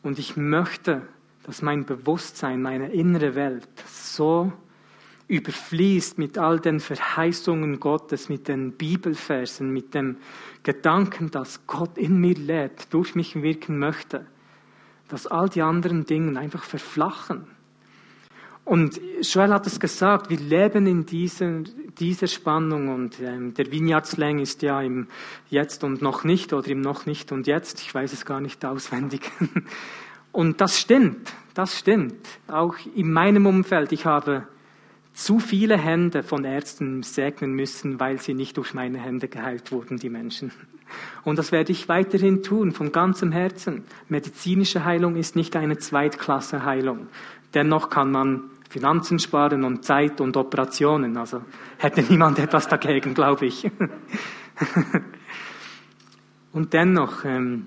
Und 0.02 0.18
ich 0.18 0.36
möchte, 0.36 1.02
dass 1.44 1.62
mein 1.62 1.84
Bewusstsein, 1.84 2.60
meine 2.60 2.92
innere 2.92 3.34
Welt 3.34 3.68
so 3.86 4.52
überfließt 5.28 6.18
mit 6.18 6.36
all 6.36 6.58
den 6.58 6.80
Verheißungen 6.80 7.80
Gottes, 7.80 8.28
mit 8.28 8.48
den 8.48 8.72
Bibelversen, 8.72 9.70
mit 9.70 9.94
dem 9.94 10.18
Gedanken, 10.62 11.30
dass 11.30 11.66
Gott 11.66 11.96
in 11.96 12.20
mir 12.20 12.34
lebt, 12.34 12.92
durch 12.92 13.14
mich 13.14 13.36
wirken 13.36 13.78
möchte, 13.78 14.26
dass 15.08 15.26
all 15.26 15.48
die 15.48 15.62
anderen 15.62 16.04
Dinge 16.04 16.38
einfach 16.38 16.64
verflachen 16.64 17.46
und 18.70 19.00
Joel 19.22 19.52
hat 19.52 19.66
es 19.66 19.80
gesagt, 19.80 20.30
wir 20.30 20.38
leben 20.38 20.86
in 20.86 21.04
dieser, 21.04 21.64
dieser 21.98 22.28
Spannung 22.28 22.94
und 22.94 23.18
ähm, 23.18 23.52
der 23.52 23.72
Vineyardslang 23.72 24.38
ist 24.38 24.62
ja 24.62 24.80
im 24.80 25.08
Jetzt 25.48 25.82
und 25.82 26.02
noch 26.02 26.22
nicht 26.22 26.52
oder 26.52 26.68
im 26.68 26.80
noch 26.80 27.04
nicht 27.04 27.32
und 27.32 27.48
jetzt. 27.48 27.80
Ich 27.80 27.92
weiß 27.92 28.12
es 28.12 28.24
gar 28.24 28.40
nicht 28.40 28.64
auswendig. 28.64 29.22
Und 30.30 30.60
das 30.60 30.78
stimmt, 30.78 31.32
das 31.54 31.76
stimmt. 31.76 32.14
Auch 32.46 32.76
in 32.94 33.12
meinem 33.12 33.46
Umfeld. 33.46 33.90
Ich 33.90 34.06
habe 34.06 34.46
zu 35.14 35.40
viele 35.40 35.76
Hände 35.76 36.22
von 36.22 36.44
Ärzten 36.44 37.02
segnen 37.02 37.54
müssen, 37.54 37.98
weil 37.98 38.20
sie 38.20 38.34
nicht 38.34 38.56
durch 38.56 38.72
meine 38.72 38.98
Hände 38.98 39.26
geheilt 39.26 39.72
wurden, 39.72 39.96
die 39.96 40.10
Menschen. 40.10 40.52
Und 41.24 41.40
das 41.40 41.50
werde 41.50 41.72
ich 41.72 41.88
weiterhin 41.88 42.44
tun, 42.44 42.70
von 42.70 42.92
ganzem 42.92 43.32
Herzen. 43.32 43.82
Medizinische 44.08 44.84
Heilung 44.84 45.16
ist 45.16 45.34
nicht 45.34 45.56
eine 45.56 45.78
Zweitklasse 45.78 46.64
Heilung. 46.64 47.08
Dennoch 47.52 47.90
kann 47.90 48.12
man 48.12 48.44
Finanzen 48.70 49.18
sparen 49.18 49.64
und 49.64 49.84
Zeit 49.84 50.20
und 50.20 50.36
Operationen. 50.36 51.16
Also 51.16 51.42
hätte 51.76 52.02
niemand 52.02 52.38
etwas 52.38 52.68
dagegen, 52.68 53.14
glaube 53.14 53.46
ich. 53.46 53.64
und 56.52 56.72
dennoch, 56.72 57.24
ähm, 57.24 57.66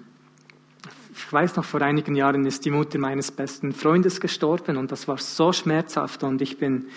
ich 1.13 1.31
weiß 1.31 1.57
noch, 1.57 1.65
vor 1.65 1.81
einigen 1.81 2.15
Jahren 2.15 2.45
ist 2.45 2.63
die 2.63 2.71
Mutter 2.71 2.99
meines 2.99 3.31
besten 3.31 3.73
Freundes 3.73 4.21
gestorben 4.21 4.77
und 4.77 4.93
das 4.93 5.07
war 5.09 5.17
so 5.17 5.51
schmerzhaft 5.51 6.23
und 6.23 6.41
ich 6.41 6.57
bin 6.57 6.87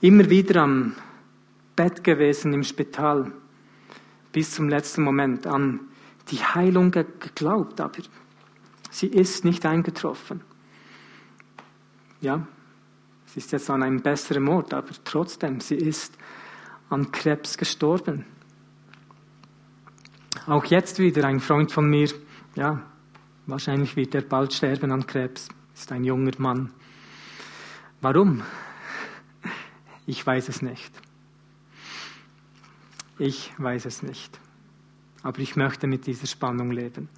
immer 0.00 0.28
wieder 0.28 0.62
am 0.62 0.96
Bett 1.76 2.02
gewesen 2.02 2.52
im 2.54 2.64
Spital 2.64 3.30
bis 4.32 4.50
zum 4.50 4.68
letzten 4.68 5.02
Moment 5.02 5.46
an 5.46 5.78
die 6.28 6.38
Heilung 6.38 6.90
geglaubt, 6.90 7.80
aber 7.80 8.02
sie 8.90 9.06
ist 9.06 9.44
nicht 9.44 9.64
eingetroffen. 9.64 10.40
Ja, 12.20 12.48
Sie 13.34 13.40
ist 13.40 13.50
jetzt 13.50 13.68
an 13.68 13.82
einem 13.82 14.00
besseren 14.00 14.46
Ort, 14.46 14.72
aber 14.72 14.92
trotzdem, 15.02 15.58
sie 15.58 15.74
ist 15.74 16.16
an 16.88 17.10
Krebs 17.10 17.58
gestorben. 17.58 18.24
Auch 20.46 20.64
jetzt 20.66 21.00
wieder 21.00 21.26
ein 21.26 21.40
Freund 21.40 21.72
von 21.72 21.90
mir, 21.90 22.08
ja, 22.54 22.80
wahrscheinlich 23.46 23.96
wird 23.96 24.14
er 24.14 24.22
bald 24.22 24.52
sterben 24.52 24.92
an 24.92 25.04
Krebs, 25.04 25.48
ist 25.74 25.90
ein 25.90 26.04
junger 26.04 26.30
Mann. 26.38 26.72
Warum? 28.00 28.44
Ich 30.06 30.24
weiß 30.24 30.48
es 30.48 30.62
nicht. 30.62 30.92
Ich 33.18 33.52
weiß 33.58 33.86
es 33.86 34.04
nicht. 34.04 34.38
Aber 35.24 35.40
ich 35.40 35.56
möchte 35.56 35.88
mit 35.88 36.06
dieser 36.06 36.28
Spannung 36.28 36.70
leben. 36.70 37.08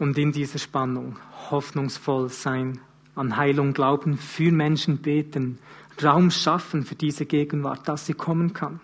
Und 0.00 0.18
in 0.18 0.32
dieser 0.32 0.58
Spannung 0.58 1.20
hoffnungsvoll 1.52 2.30
sein 2.30 2.80
an 3.14 3.36
Heilung 3.36 3.72
glauben, 3.72 4.16
für 4.16 4.52
Menschen 4.52 4.98
beten, 4.98 5.58
Raum 6.02 6.30
schaffen 6.30 6.84
für 6.84 6.94
diese 6.94 7.26
Gegenwart, 7.26 7.86
dass 7.86 8.06
sie 8.06 8.14
kommen 8.14 8.52
kann. 8.52 8.80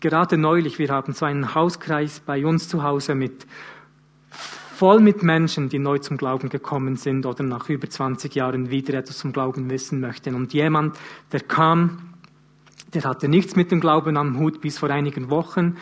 Gerade 0.00 0.36
neulich, 0.36 0.78
wir 0.78 0.88
haben 0.88 1.12
so 1.12 1.24
einen 1.24 1.54
Hauskreis 1.54 2.20
bei 2.20 2.44
uns 2.44 2.68
zu 2.68 2.82
Hause 2.82 3.14
mit 3.14 3.46
voll 4.76 5.00
mit 5.00 5.22
Menschen, 5.22 5.70
die 5.70 5.78
neu 5.78 5.98
zum 5.98 6.18
Glauben 6.18 6.50
gekommen 6.50 6.96
sind 6.96 7.24
oder 7.24 7.42
nach 7.42 7.70
über 7.70 7.88
20 7.88 8.34
Jahren 8.34 8.70
wieder 8.70 8.94
etwas 8.98 9.18
zum 9.18 9.32
Glauben 9.32 9.70
wissen 9.70 10.00
möchten. 10.00 10.34
Und 10.34 10.52
jemand, 10.52 10.98
der 11.32 11.40
kam, 11.40 12.12
der 12.92 13.04
hatte 13.04 13.28
nichts 13.28 13.56
mit 13.56 13.70
dem 13.70 13.80
Glauben 13.80 14.18
am 14.18 14.38
Hut 14.38 14.60
bis 14.60 14.78
vor 14.78 14.90
einigen 14.90 15.30
Wochen 15.30 15.76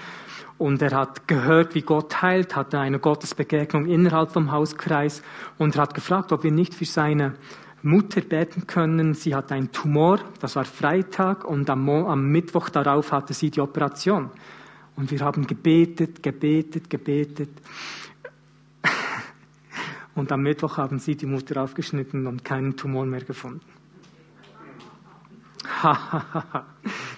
und 0.59 0.81
er 0.83 0.93
hat 0.93 1.27
gehört, 1.27 1.75
wie 1.75 1.83
Gott 1.83 2.23
heilt, 2.23 2.55
hatte 2.55 2.79
eine 2.79 2.99
Gottesbegegnung 2.99 3.87
innerhalb 3.87 4.33
vom 4.33 4.53
Hauskreis 4.53 5.23
und 5.59 5.77
er 5.77 5.83
hat 5.83 5.95
gefragt, 5.95 6.33
ob 6.33 6.45
wir 6.45 6.53
nicht 6.53 6.75
für 6.75 6.85
seine 6.85 7.35
Mutter 7.83 8.21
beten 8.21 8.67
können. 8.67 9.15
Sie 9.15 9.35
hat 9.35 9.53
einen 9.53 9.73
Tumor, 9.73 10.21
das 10.41 10.57
war 10.57 10.65
Freitag 10.65 11.45
und 11.45 11.69
am, 11.69 11.89
am 11.89 12.29
Mittwoch 12.31 12.71
darauf 12.71 13.13
hatte 13.13 13.35
sie 13.35 13.51
die 13.51 13.61
Operation. 13.61 14.31
Und 14.97 15.11
wir 15.11 15.21
haben 15.21 15.47
gebetet, 15.47 16.23
gebetet, 16.23 16.89
gebetet. 16.89 17.51
Und 20.15 20.31
am 20.31 20.43
Mittwoch 20.43 20.79
haben 20.79 21.01
sie 21.01 21.17
die 21.17 21.27
Mutter 21.27 21.61
aufgeschnitten 21.61 22.29
und 22.29 22.45
keinen 22.45 22.77
Tumor 22.77 23.05
mehr 23.05 23.25
gefunden. 23.25 23.67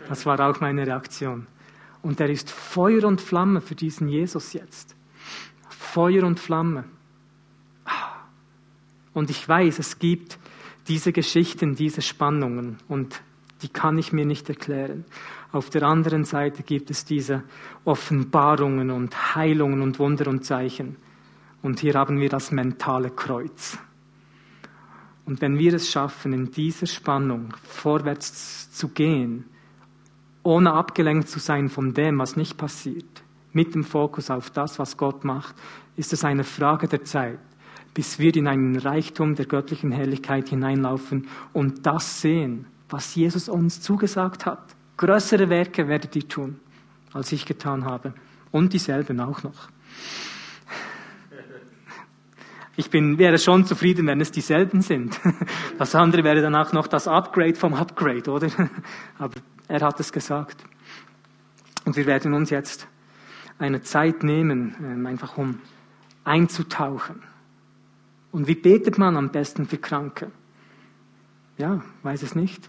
das 0.08 0.24
war 0.24 0.40
auch 0.40 0.58
meine 0.60 0.86
Reaktion. 0.86 1.46
Und 2.06 2.20
er 2.20 2.30
ist 2.30 2.52
Feuer 2.52 3.02
und 3.02 3.20
Flamme 3.20 3.60
für 3.60 3.74
diesen 3.74 4.06
Jesus 4.06 4.52
jetzt. 4.52 4.94
Feuer 5.68 6.22
und 6.22 6.38
Flamme. 6.38 6.84
Und 9.12 9.28
ich 9.28 9.48
weiß, 9.48 9.80
es 9.80 9.98
gibt 9.98 10.38
diese 10.86 11.10
Geschichten, 11.10 11.74
diese 11.74 12.02
Spannungen 12.02 12.78
und 12.86 13.20
die 13.62 13.68
kann 13.68 13.98
ich 13.98 14.12
mir 14.12 14.24
nicht 14.24 14.48
erklären. 14.48 15.04
Auf 15.50 15.68
der 15.68 15.82
anderen 15.82 16.22
Seite 16.22 16.62
gibt 16.62 16.92
es 16.92 17.04
diese 17.04 17.42
Offenbarungen 17.84 18.92
und 18.92 19.34
Heilungen 19.34 19.82
und 19.82 19.98
Wunder 19.98 20.28
und 20.28 20.44
Zeichen. 20.44 20.98
Und 21.60 21.80
hier 21.80 21.94
haben 21.94 22.20
wir 22.20 22.28
das 22.28 22.52
mentale 22.52 23.10
Kreuz. 23.10 23.78
Und 25.24 25.40
wenn 25.40 25.58
wir 25.58 25.74
es 25.74 25.90
schaffen, 25.90 26.32
in 26.32 26.52
dieser 26.52 26.86
Spannung 26.86 27.52
vorwärts 27.64 28.70
zu 28.70 28.90
gehen, 28.90 29.46
ohne 30.46 30.72
abgelenkt 30.72 31.28
zu 31.28 31.40
sein 31.40 31.68
von 31.68 31.92
dem, 31.92 32.20
was 32.20 32.36
nicht 32.36 32.56
passiert, 32.56 33.24
mit 33.52 33.74
dem 33.74 33.82
Fokus 33.82 34.30
auf 34.30 34.50
das, 34.50 34.78
was 34.78 34.96
Gott 34.96 35.24
macht, 35.24 35.56
ist 35.96 36.12
es 36.12 36.24
eine 36.24 36.44
Frage 36.44 36.86
der 36.86 37.02
Zeit, 37.04 37.40
bis 37.94 38.20
wir 38.20 38.34
in 38.36 38.46
einen 38.46 38.76
Reichtum 38.76 39.34
der 39.34 39.46
göttlichen 39.46 39.90
Herrlichkeit 39.90 40.48
hineinlaufen 40.48 41.26
und 41.52 41.84
das 41.84 42.20
sehen, 42.20 42.66
was 42.88 43.16
Jesus 43.16 43.48
uns 43.48 43.80
zugesagt 43.80 44.46
hat. 44.46 44.62
Größere 44.96 45.50
Werke 45.50 45.88
werdet 45.88 46.14
ihr 46.14 46.28
tun, 46.28 46.60
als 47.12 47.32
ich 47.32 47.44
getan 47.44 47.84
habe. 47.84 48.14
Und 48.52 48.72
dieselben 48.72 49.18
auch 49.20 49.42
noch. 49.42 49.68
Ich 52.76 52.88
bin, 52.90 53.18
wäre 53.18 53.38
schon 53.38 53.64
zufrieden, 53.64 54.06
wenn 54.06 54.20
es 54.20 54.30
dieselben 54.30 54.80
sind. 54.80 55.18
Das 55.78 55.94
andere 55.94 56.24
wäre 56.24 56.40
dann 56.40 56.54
auch 56.54 56.72
noch 56.72 56.86
das 56.86 57.06
Upgrade 57.06 57.54
vom 57.54 57.74
Upgrade, 57.74 58.30
oder? 58.30 58.48
Aber 59.18 59.34
er 59.68 59.80
hat 59.80 60.00
es 60.00 60.12
gesagt. 60.12 60.64
Und 61.84 61.96
wir 61.96 62.06
werden 62.06 62.34
uns 62.34 62.50
jetzt 62.50 62.88
eine 63.58 63.82
Zeit 63.82 64.22
nehmen, 64.22 64.74
ähm, 64.80 65.06
einfach 65.06 65.38
um 65.38 65.60
einzutauchen. 66.24 67.22
Und 68.32 68.48
wie 68.48 68.54
betet 68.54 68.98
man 68.98 69.16
am 69.16 69.30
besten 69.30 69.66
für 69.66 69.78
Kranke? 69.78 70.30
Ja, 71.58 71.82
weiß 72.02 72.22
es 72.22 72.34
nicht. 72.34 72.68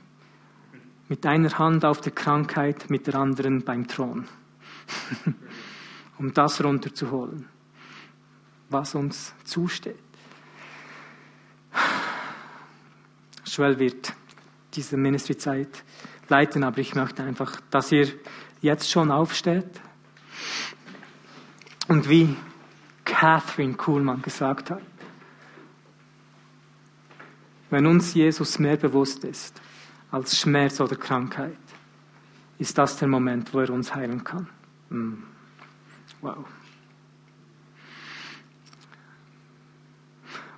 Mit 1.10 1.26
einer 1.26 1.58
Hand 1.58 1.84
auf 1.84 2.02
der 2.02 2.12
Krankheit, 2.12 2.90
mit 2.90 3.08
der 3.08 3.16
anderen 3.16 3.64
beim 3.64 3.88
Thron. 3.88 4.26
um 6.18 6.34
das 6.34 6.64
runterzuholen, 6.64 7.46
was 8.70 8.96
uns 8.96 9.34
zusteht. 9.44 9.96
Joel 13.46 13.80
wird 13.80 14.14
diese 14.74 14.98
Ministry-Zeit 14.98 15.84
leiten, 16.30 16.64
aber 16.64 16.80
ich 16.80 16.96
möchte 16.96 17.24
einfach, 17.24 17.60
dass 17.70 17.92
ihr 17.92 18.08
jetzt 18.62 18.90
schon 18.90 19.12
aufsteht 19.12 19.70
und 21.88 22.10
wie 22.10 22.36
Catherine 23.06 23.76
Kuhlmann 23.76 24.22
gesagt 24.22 24.72
hat, 24.72 24.82
wenn 27.70 27.86
uns 27.86 28.14
Jesus 28.14 28.60
mehr 28.60 28.78
bewusst 28.78 29.24
ist 29.24 29.62
als 30.12 30.40
Schmerz 30.40 30.80
oder 30.80 30.96
Krankheit, 30.96 31.58
ist 32.60 32.78
das 32.78 32.98
der 32.98 33.08
Moment, 33.08 33.54
wo 33.54 33.60
er 33.60 33.70
uns 33.70 33.94
heilen 33.94 34.24
kann. 34.24 34.48
Mm. 34.90 35.24
Wow. 36.22 36.46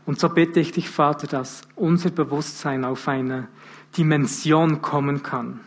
Und 0.09 0.19
so 0.19 0.27
bitte 0.27 0.59
ich 0.59 0.71
dich, 0.71 0.89
Vater, 0.89 1.27
dass 1.27 1.61
unser 1.75 2.09
Bewusstsein 2.09 2.83
auf 2.83 3.07
eine 3.07 3.47
Dimension 3.95 4.81
kommen 4.81 5.21
kann, 5.21 5.59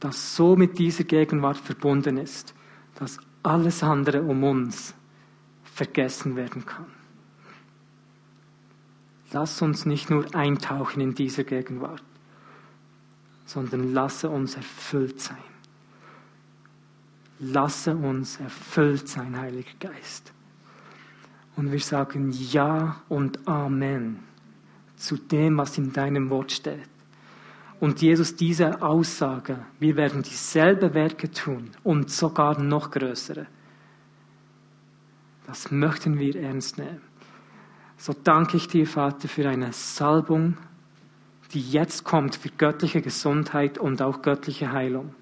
das 0.00 0.34
so 0.34 0.56
mit 0.56 0.80
dieser 0.80 1.04
Gegenwart 1.04 1.58
verbunden 1.58 2.16
ist, 2.16 2.54
dass 2.96 3.20
alles 3.44 3.84
andere 3.84 4.22
um 4.22 4.42
uns 4.42 4.96
vergessen 5.62 6.34
werden 6.34 6.66
kann. 6.66 6.86
Lass 9.30 9.62
uns 9.62 9.86
nicht 9.86 10.10
nur 10.10 10.34
eintauchen 10.34 11.00
in 11.00 11.14
diese 11.14 11.44
Gegenwart, 11.44 12.02
sondern 13.44 13.94
lasse 13.94 14.28
uns 14.28 14.56
erfüllt 14.56 15.20
sein. 15.20 15.38
Lasse 17.38 17.94
uns 17.94 18.40
erfüllt 18.40 19.08
sein, 19.08 19.38
Heiliger 19.38 19.70
Geist. 19.78 20.32
Und 21.56 21.72
wir 21.72 21.80
sagen 21.80 22.30
Ja 22.30 23.02
und 23.08 23.46
Amen 23.46 24.20
zu 24.96 25.16
dem, 25.16 25.58
was 25.58 25.78
in 25.78 25.92
deinem 25.92 26.30
Wort 26.30 26.52
steht. 26.52 26.88
Und 27.80 28.02
Jesus, 28.02 28.36
diese 28.36 28.82
Aussage, 28.82 29.58
wir 29.78 29.96
werden 29.96 30.22
dieselbe 30.22 30.92
Werke 30.92 31.30
tun 31.30 31.70
und 31.82 32.10
sogar 32.10 32.60
noch 32.60 32.90
größere. 32.90 33.46
Das 35.46 35.70
möchten 35.70 36.18
wir 36.18 36.36
ernst 36.36 36.76
nehmen. 36.76 37.00
So 37.96 38.12
danke 38.12 38.58
ich 38.58 38.68
dir, 38.68 38.86
Vater, 38.86 39.28
für 39.28 39.48
eine 39.48 39.72
Salbung, 39.72 40.56
die 41.52 41.60
jetzt 41.60 42.04
kommt 42.04 42.36
für 42.36 42.50
göttliche 42.50 43.00
Gesundheit 43.00 43.78
und 43.78 44.02
auch 44.02 44.22
göttliche 44.22 44.72
Heilung. 44.72 45.14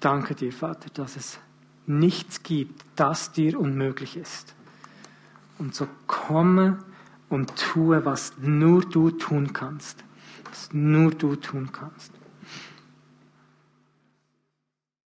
Danke 0.00 0.34
dir, 0.34 0.52
Vater, 0.52 0.90
dass 0.94 1.16
es 1.16 1.38
nichts 1.86 2.42
gibt, 2.42 2.84
das 2.96 3.32
dir 3.32 3.58
unmöglich 3.58 4.16
ist. 4.16 4.54
Und 5.58 5.74
so 5.74 5.88
komme 6.06 6.78
und 7.28 7.56
tue, 7.56 8.04
was 8.04 8.34
nur 8.38 8.82
du 8.82 9.10
tun 9.10 9.52
kannst. 9.52 10.04
Was 10.50 10.72
nur 10.72 11.12
du 11.12 11.36
tun 11.36 11.70
kannst. 11.72 12.12